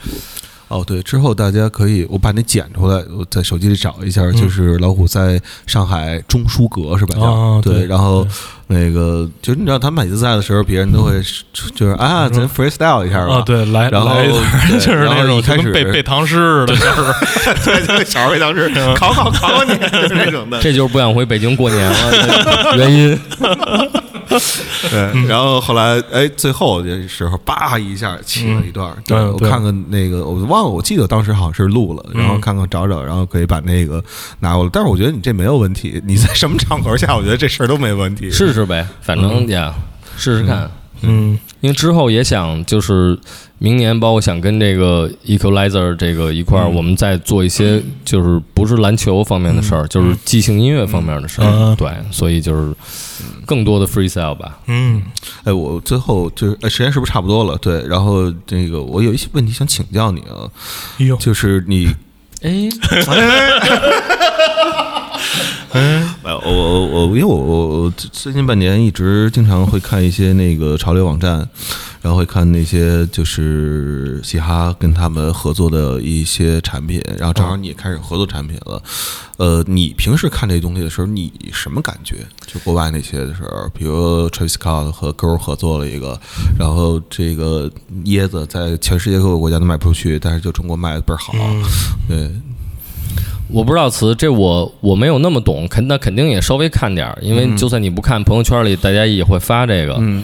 [0.74, 7.16] 哦，对，之后大家可以我把那剪出来，我在手机里找一下，嗯就是老虎在上海中书阁是吧？
[7.16, 8.28] 叫对，哦对然后
[8.68, 11.22] 那个就是你知道他们每次在的时候，别人都会
[11.76, 13.36] 就是啊，咱 freestyle 一下吧。
[13.36, 14.16] 啊，对，来然后
[14.72, 20.60] 就是然后那种开始背背唐诗似的，就是 对，小时候背唐诗考考考考你，就是那种的。
[20.60, 23.20] 这就是不想回北京过年了 原因。
[24.90, 34.04] 对，然后后来哎，最后的时候叭一下起了一段儿，对嗯对我看看那个，我忘了，我记得当时好像是录了，然后嗯看看找找，然后可以把那个
[34.40, 34.70] 拿过来。
[34.72, 38.30] 但是我觉得你这没有问题，你在什么场合下，我觉得这事儿都没问题。
[38.32, 39.74] 试试呗，反正呀，
[40.18, 40.70] 试试看。
[41.06, 43.18] 嗯因为之后也想就是
[43.64, 46.76] 明年，包括想跟这个 Equalizer 这个一块儿，嗯。
[46.76, 51.48] 我们再做一些就是不是篮球方面的事儿，就是即兴音乐方面的事儿。
[51.50, 51.74] 嗯。
[51.78, 52.76] 对，所以就是
[53.46, 54.60] 更多的 freestyle 吧。
[54.68, 55.02] 嗯。
[55.46, 57.58] 哎，我最后就是哎，时间是不是差不多了？
[57.60, 60.52] 对，然后这个我有一些问题想请教你啊，
[61.18, 61.90] 就是你
[62.42, 62.68] 哎，
[65.72, 66.06] 呃，
[66.44, 71.48] 我我我，因为我我我最近半年一直经常会看一些那个潮流网站，
[72.04, 78.84] 然后会看那些就是嘻哈跟他们合作的一些产品，然后正好你也开始合作产品了。
[79.38, 82.18] 呃，你平时看这东西的时候，你什么感觉？
[82.46, 86.20] 就国外那些的时候，比如 Travis Scott 和 Girl 合作了一个，
[86.60, 87.72] 然后这个
[88.04, 91.32] 椰子在全世界各个国家都卖不出去，但是就中国卖的倍儿好。
[91.38, 91.64] 嗯
[92.10, 92.30] 对，
[93.48, 99.96] 我不知道词，这我我没有那么懂，肯那肯定也稍微看点儿，因为就算你不看朋友圈里，大家也会发这个。
[100.02, 100.22] 嗯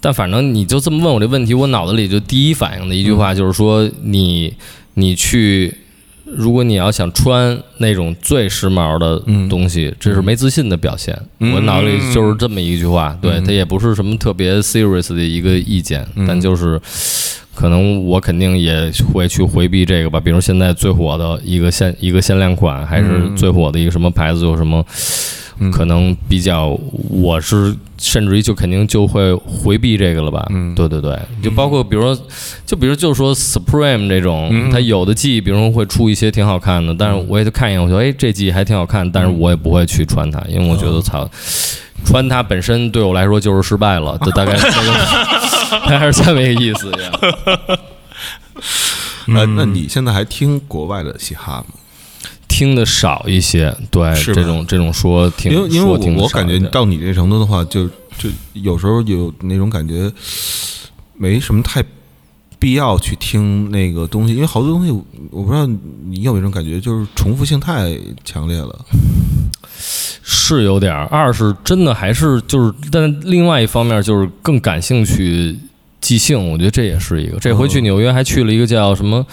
[0.00, 4.54] 但反正你就这么问我这问题，我脑子里就第一反应的一句话就是说，你
[4.94, 5.74] 你去，
[6.24, 11.18] 如果你要想穿那种最时髦的嗯东西，这是没自信的表现。
[11.40, 16.80] 嗯我脑子里就是这么一句话，对，嗯它也不是什么特别 serious 的一个意见，嗯但就是。
[17.54, 24.80] 可能我肯定也会去回避这个吧，比如现在最火的一个限一个限量款，还是嗯最火的一个什么牌子，有什么
[25.60, 26.78] 嗯可能比较，
[27.10, 30.46] 我是甚至于就肯定就会回避这个了吧。
[30.50, 32.18] 嗯对对对，就包括比如说，
[32.64, 41.28] 就比如就说 Supreme 这种，嗯它有的季，比如说会出一些挺好看的，但是我也就看一眼，我觉得哎这季还挺好看，但是我也不会去穿它，因为我觉得操。
[42.04, 47.10] 穿它本身对我来说就是失败了，就大概这个 大概是这么一个意思呀。
[49.34, 51.74] 呃， 那你现在还听国外的嘻哈吗？
[52.48, 57.86] 听的少一些，对是这种这种说听因为因为我我感觉到你这程度的话，就
[58.18, 60.10] 就有时候有那种感觉，
[61.16, 61.84] 没什么太
[62.58, 68.84] 必要去听那个东西，因为好多东西我我不知道你有没有这种感觉，就是重复性太强烈了。
[70.30, 75.56] 是有点儿，二是真的还是就是，但另外一方面就是更感兴趣
[76.00, 77.38] 即兴，我觉得这也是一个。
[77.38, 79.24] 这回去纽约还去了一个叫什么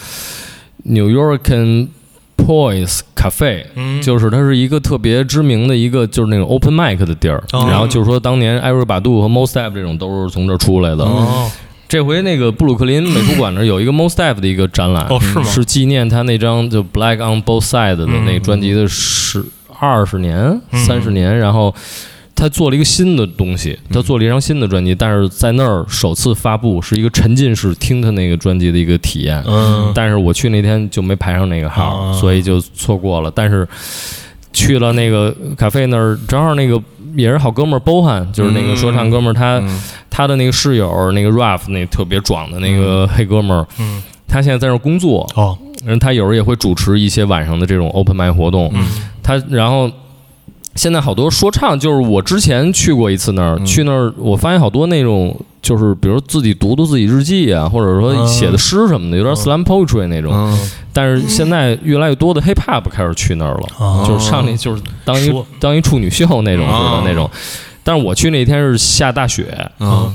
[0.84, 1.40] New York
[2.46, 7.44] Toys Cafe，嗯就是它是一个特别知名的一个就是那种 open mic 的地儿。
[7.54, 11.04] 哦然后就是说，当年艾瑞巴杜和 Mos Def 这种都是从这儿出来的。
[11.04, 11.50] 哦
[11.88, 19.44] 这回那个布鲁克林美术馆那儿有一个 Mos Def 的一个展览，哦是吗是纪念他那张就 Black on Both Sides 的那个专辑的十
[19.80, 21.74] 二十年、嗯三十年，然后。
[22.36, 29.42] 他做了一个新的东西，他做了一张新的专辑，但是在那儿首次发布是一个沉浸式听他那个专辑的一个体验。
[29.48, 29.92] 嗯。
[29.96, 32.14] 但是我去那天就没排上那个号，啊。
[32.14, 33.32] 所以就错过了。
[33.34, 33.66] 但是
[34.52, 36.82] 去了那个咖啡那儿，正好那个
[37.16, 39.82] 也是好哥们儿 Bohan，就是那个说唱哥们儿，他、嗯。
[40.10, 44.04] 他的那个室友那个 Ralph 那特别壮的那个黑哥们儿，嗯。
[44.28, 45.58] 他现在在那儿工作，哦。
[45.86, 48.70] 然后他有时候也会主持一些晚上的这种 open mic 活动。
[48.74, 48.86] 嗯。
[49.24, 49.90] 他然后
[50.76, 53.66] 现在好多说唱，就是我之前去过一次那儿，嗯。
[53.66, 60.32] 去那儿我发现好多那种就是比如自己读读自己日记啊，或者说嗯写的诗什么的，有点 slam poetry 那种。
[60.34, 60.70] 嗯。
[60.92, 64.06] 但是现在越来越多的 hip hop 开始去那儿了，哦。
[64.08, 67.30] 就是上去就是当一当一处女秀那种似的哦那种。
[67.84, 70.14] 但是我去那天是下大雪，嗯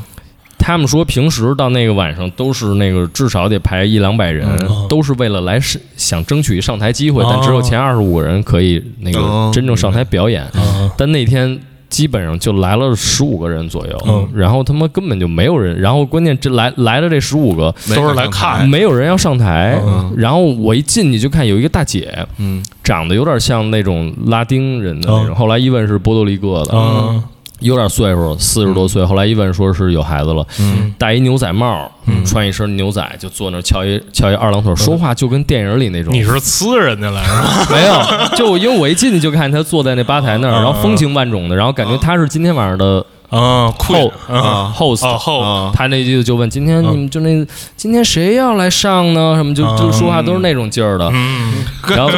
[0.60, 4.86] 他们说平时到那个晚上都是那个至少得排一两百人，嗯。
[4.88, 10.46] 都是为了来是想争取上台机会，哦但只有前二十五个人可以那哦个真正上台表演。
[10.54, 11.58] 嗯但那天
[11.88, 18.68] 基本上就来了十五个人左右，嗯然后他妈根本就没有人，然后关键这来来的这十五个都是来看。
[18.68, 20.12] 没有人要上台，嗯。
[20.16, 22.62] 然后我一进去就看有一个大姐，嗯。
[22.82, 27.22] 长得有点像那种拉丁人的那种，嗯后来一问是波多黎各的，嗯
[27.60, 30.92] 有点岁数，四十多岁，后来一问说是有孩子了，嗯。
[30.98, 32.24] 戴一牛仔帽，嗯。
[32.24, 36.12] 穿一身牛仔，就坐那儿翘一翘一二郎腿，说话就跟电影里那种。
[36.12, 37.66] 你是呲人家来是吧？
[37.72, 44.74] 没有，就因为我一进去就看他坐在那吧台那儿，然后风情万种的，然后感觉他是今天晚上的嗯，酷 host 啊。
[44.76, 45.72] host 哦后啊。
[45.74, 49.34] 他那句就问今天你们就那今天谁要来上呢？
[49.36, 51.64] 什么就就说话都是那种劲儿的，嗯。
[51.88, 52.10] 然后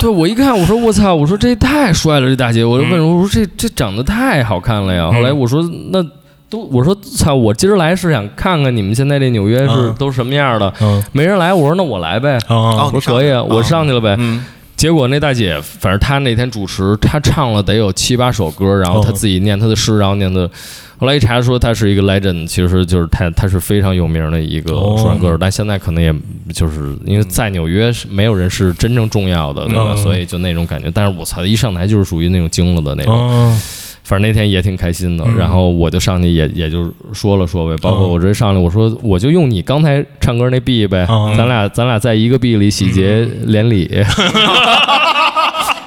[0.00, 5.10] 对我一看，我说我操，我说这太帅了，这大姐，我就问我说这这长得太好看了呀。
[5.10, 6.02] 后来我说那
[6.50, 9.94] 都我说操，我今儿来是想看看你们现在这纽约是嗯。
[9.98, 11.02] 都什么样的，嗯。
[11.12, 14.16] 没人来，我说那我来呗，哦我说可以啊，我上去了呗。
[14.74, 20.50] 嗯结果那大姐，反正她那天主持，她唱了得有七八首歌，然后她自己念她的诗，然后念的。
[20.98, 26.12] 后来一查说她是一个 legend，其实就是她，她是非常有名的一个哦说唱歌手，但现在可能也
[26.52, 29.92] 就是因为在纽约是没有人是真正重要的，对吧？
[29.94, 30.90] 嗯所以就那种感觉。
[30.92, 33.58] 但是我操，一上台就是属于那种惊了的那种。
[34.04, 43.90] 哦反正那天也挺开心的，嗯然后我就上去也也就说了说呗，包括我直接上来我说我就用你刚才唱歌那 B 呗，嗯咱俩咱俩在一个 B 里喜结连理。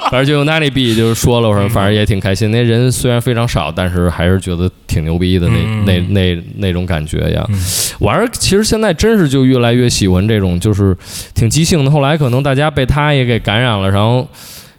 [0.09, 2.49] 反正就用他那 B 就是说了，我说反正也挺开心。
[2.49, 7.45] 那人虽然非常少，但是还是觉得挺牛逼的那、嗯那那那种感觉呀。
[7.49, 7.59] 嗯
[7.99, 10.95] 我还是其实现在真是就越来越喜欢这种就是
[11.35, 11.91] 挺即兴的。
[11.91, 14.25] 后来可能大家被他也给感染了，然后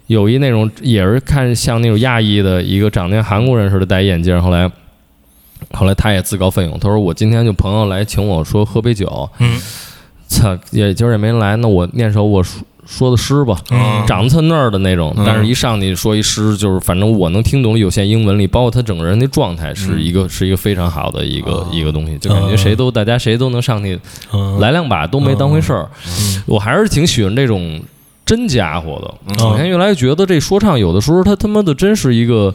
[0.09, 4.67] 有一那种也是看像那种亚裔的一个长得像韩国人似的戴眼镜，后来
[5.71, 9.59] 后来他也自告奋勇，他说我今天就朋友来请我说喝杯酒，嗯。
[10.27, 13.59] 操也今儿也没来，那我念首我说说的诗吧。
[13.69, 14.03] 嗯。
[14.07, 15.23] 长得特那儿的那种，嗯。
[15.25, 23.99] 但是一上去说一诗，就是反正我能听懂有限英文里，包括他整个人的状态，是一个是一个非常好的一个一个东西，就感觉谁都大家谁都能上去
[24.33, 24.59] 嗯。
[24.59, 25.87] 来两把都没当回事儿。
[26.47, 27.79] 我还是挺喜欢这种
[28.29, 29.11] 真家伙的。
[29.25, 32.53] 嗯我现在越来越觉得这说唱有的时候他他妈的真是一个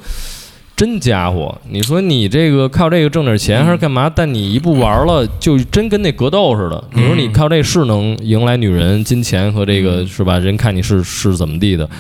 [0.77, 1.53] 真家伙。
[1.69, 4.09] 你说你这个靠这个挣点钱还是干嘛？
[4.09, 6.85] 但你一不玩了，就真跟那格斗似的。
[6.93, 10.39] 你说你靠这是能迎来女人、金钱和这个是吧？
[10.39, 11.91] 人看你是是怎么地的。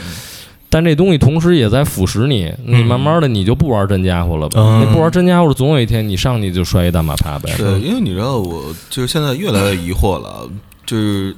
[0.70, 4.61] 但这东西同时也在腐蚀你，你慢慢的你就不玩真家伙了吧？
[4.61, 7.53] 嗯你不玩真家伙了，总有一天你上去就摔一大马趴呗。
[7.59, 10.49] 对，因为你知道，我就是现在越来越疑惑了，
[10.87, 11.35] 就是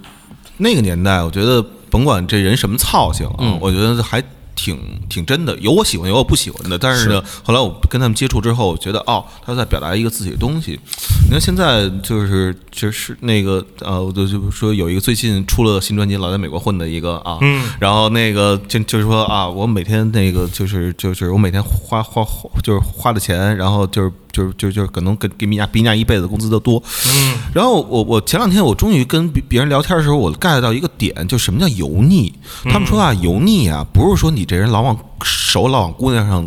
[0.59, 1.65] 那个年代，我觉得
[1.97, 4.23] 甭管这人什么操性啊，嗯我觉得还
[4.55, 4.79] 挺
[5.09, 6.77] 挺真的，有我喜欢，有我不喜欢的。
[6.77, 10.79] 但是呢，后来我跟他们接触之后，我觉得哦，他在表达一个自己的东西。
[11.25, 26.83] 你看现在就是就是那个呃，我就就说有一个最近出了新专辑，老在美国混的一个啊，嗯然后那个就就是说啊，我每天那个就是就是我每天花花花就是花的钱，然后就是就是就就是可能跟给米娅比人家一辈子工资都多。
[27.07, 32.31] 嗯然后我我前两天我终于跟别别人聊天的时候，我 get 到一个点，就什么叫油腻。
[32.65, 36.47] 他们说啊，油腻啊，不是说你这人老往手老往姑娘上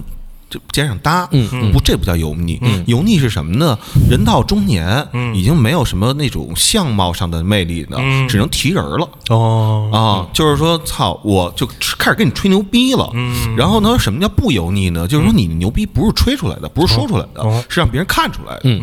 [0.50, 2.58] 就肩上搭，嗯嗯不，这不叫油腻。
[2.62, 3.78] 嗯油腻是什么呢？
[4.10, 9.08] 人到中年，嗯已经没有什么那种相貌上的魅力了，嗯只能提人了。
[9.30, 13.10] 哦啊，就是说，操，我就开始跟你吹牛逼了。
[13.14, 15.08] 嗯然后呢，什么叫不油腻呢？
[15.08, 18.80] 就是说你牛逼不是吹出来的，不是说出来的，哦是让别人看出来的。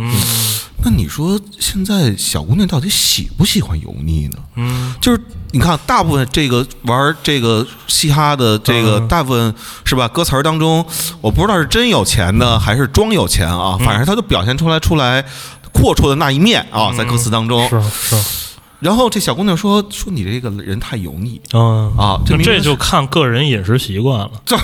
[0.84, 4.36] 那你说现在小姑娘到底喜不喜欢油腻呢？
[4.56, 5.20] 嗯就是
[5.52, 9.08] 你看，大部分这个玩这个嘻哈的这个嗯。
[9.08, 10.06] 大部分是吧？
[10.08, 10.84] 歌词儿当中，
[11.20, 15.24] 我不知道是真有钱呢还是装有钱啊，反正他就表现出来出来
[15.72, 17.68] 阔绰的那一面啊，在歌词当中。
[17.68, 18.16] 是是，
[18.80, 21.40] 然后这小姑娘说说你这个人太油腻。
[21.52, 21.94] 嗯。
[21.96, 24.30] 啊，这那这就看个人饮食习惯了。
[24.44, 24.56] 这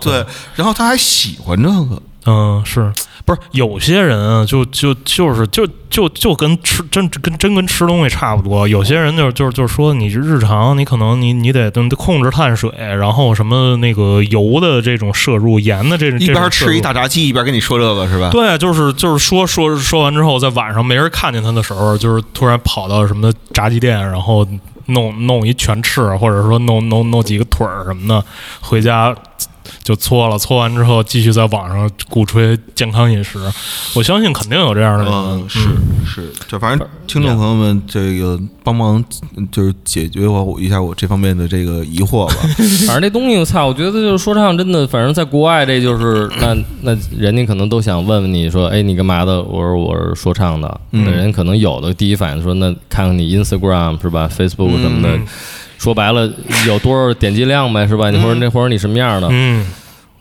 [0.00, 2.92] 对，然后他还喜欢这个，嗯，是
[3.24, 8.68] 不是有些人啊，就就就是就就就跟吃真跟真跟吃东西差不多。
[8.68, 18.28] 有些人就是就是就是说，你日常你可能你你得控制碳水，然后什么那个油的这种摄入，盐的这种一边吃一大炸鸡一边跟你说这个是吧？
[18.30, 24.46] 对，就是就是说说说完之后，在晚上没人看见他的时候，就是突然跑到什么炸鸡店，然后
[24.86, 28.22] 弄弄一全翅，或者说弄弄弄几个腿儿什么的，
[28.60, 29.14] 回家
[29.82, 33.38] 就搓了，搓完之后继续在网上鼓吹健康饮食。
[33.94, 39.02] 我相信肯定有这样的人，嗯，是嗯是，就反正听众朋友们，这个帮忙
[39.50, 42.34] 就是解决我一下我这方面的这个疑惑吧。
[42.86, 49.42] 反正这东西我操，我觉得就是说唱真的，反正在国外这就是那 那人家可能都想问问你说，哎，你干嘛的？
[49.42, 50.80] 我说我是说唱的。
[50.92, 55.26] 嗯那人可能有的第一反应说，那看看你 Instagram 是吧，Facebook 什么的，嗯
[55.80, 56.30] 说白了
[56.66, 58.10] 有多少点击量呗，是吧？
[58.10, 59.28] 你或者那或者你什么样的？
[59.30, 59.66] 嗯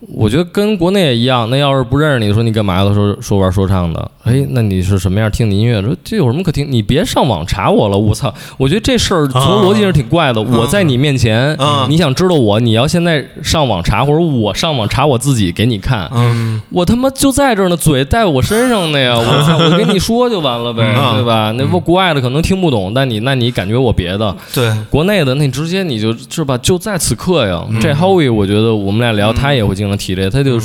[0.07, 1.49] 我觉得跟国内也一样。
[1.49, 2.93] 那要是不认识你，说你干嘛的？
[2.93, 5.29] 说说玩说唱的，哎，那你是什么样？
[5.29, 5.81] 听你音乐？
[5.81, 6.65] 说这有什么可听？
[6.71, 8.33] 你别上网查我了，我操！
[8.57, 10.41] 我觉得这事儿从逻辑上挺怪的。
[10.41, 19.15] 我在你面前，嗯你想知道我，你要现在上网查，或者我上网查我自己给你看，嗯我他妈就在这儿呢，嘴在我身上呢呀！
[19.19, 21.51] 我操，我跟你说就完了呗，嗯对吧？
[21.57, 27.63] 那不国外的可能听不懂，但你那你感觉我别的，对，国内的那你直接你就是吧，就在此刻呀。
[27.81, 30.57] 这 Howie 我觉得我们俩聊，他也会经常提这，他就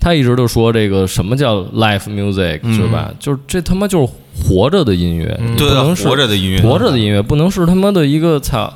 [0.00, 3.12] 他一直都说这个什么叫 live music 嗯是吧？
[3.20, 4.12] 就是这他妈就是
[4.42, 8.72] 活着的音乐，嗯不对能是活着的音乐，活着的音乐，不能是他妈的一个操，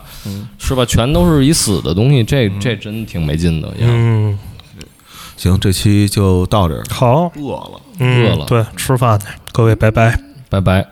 [0.59, 0.84] 是吧？
[0.84, 3.72] 全都是一死的东西，这这真挺没劲的。
[3.80, 4.39] 嗯，
[5.36, 6.84] 行，这期就到这儿。
[6.91, 7.80] 好，饿了。
[8.01, 10.16] 嗯饿了对，吃饭去，各位拜拜。
[10.49, 10.86] 拜拜。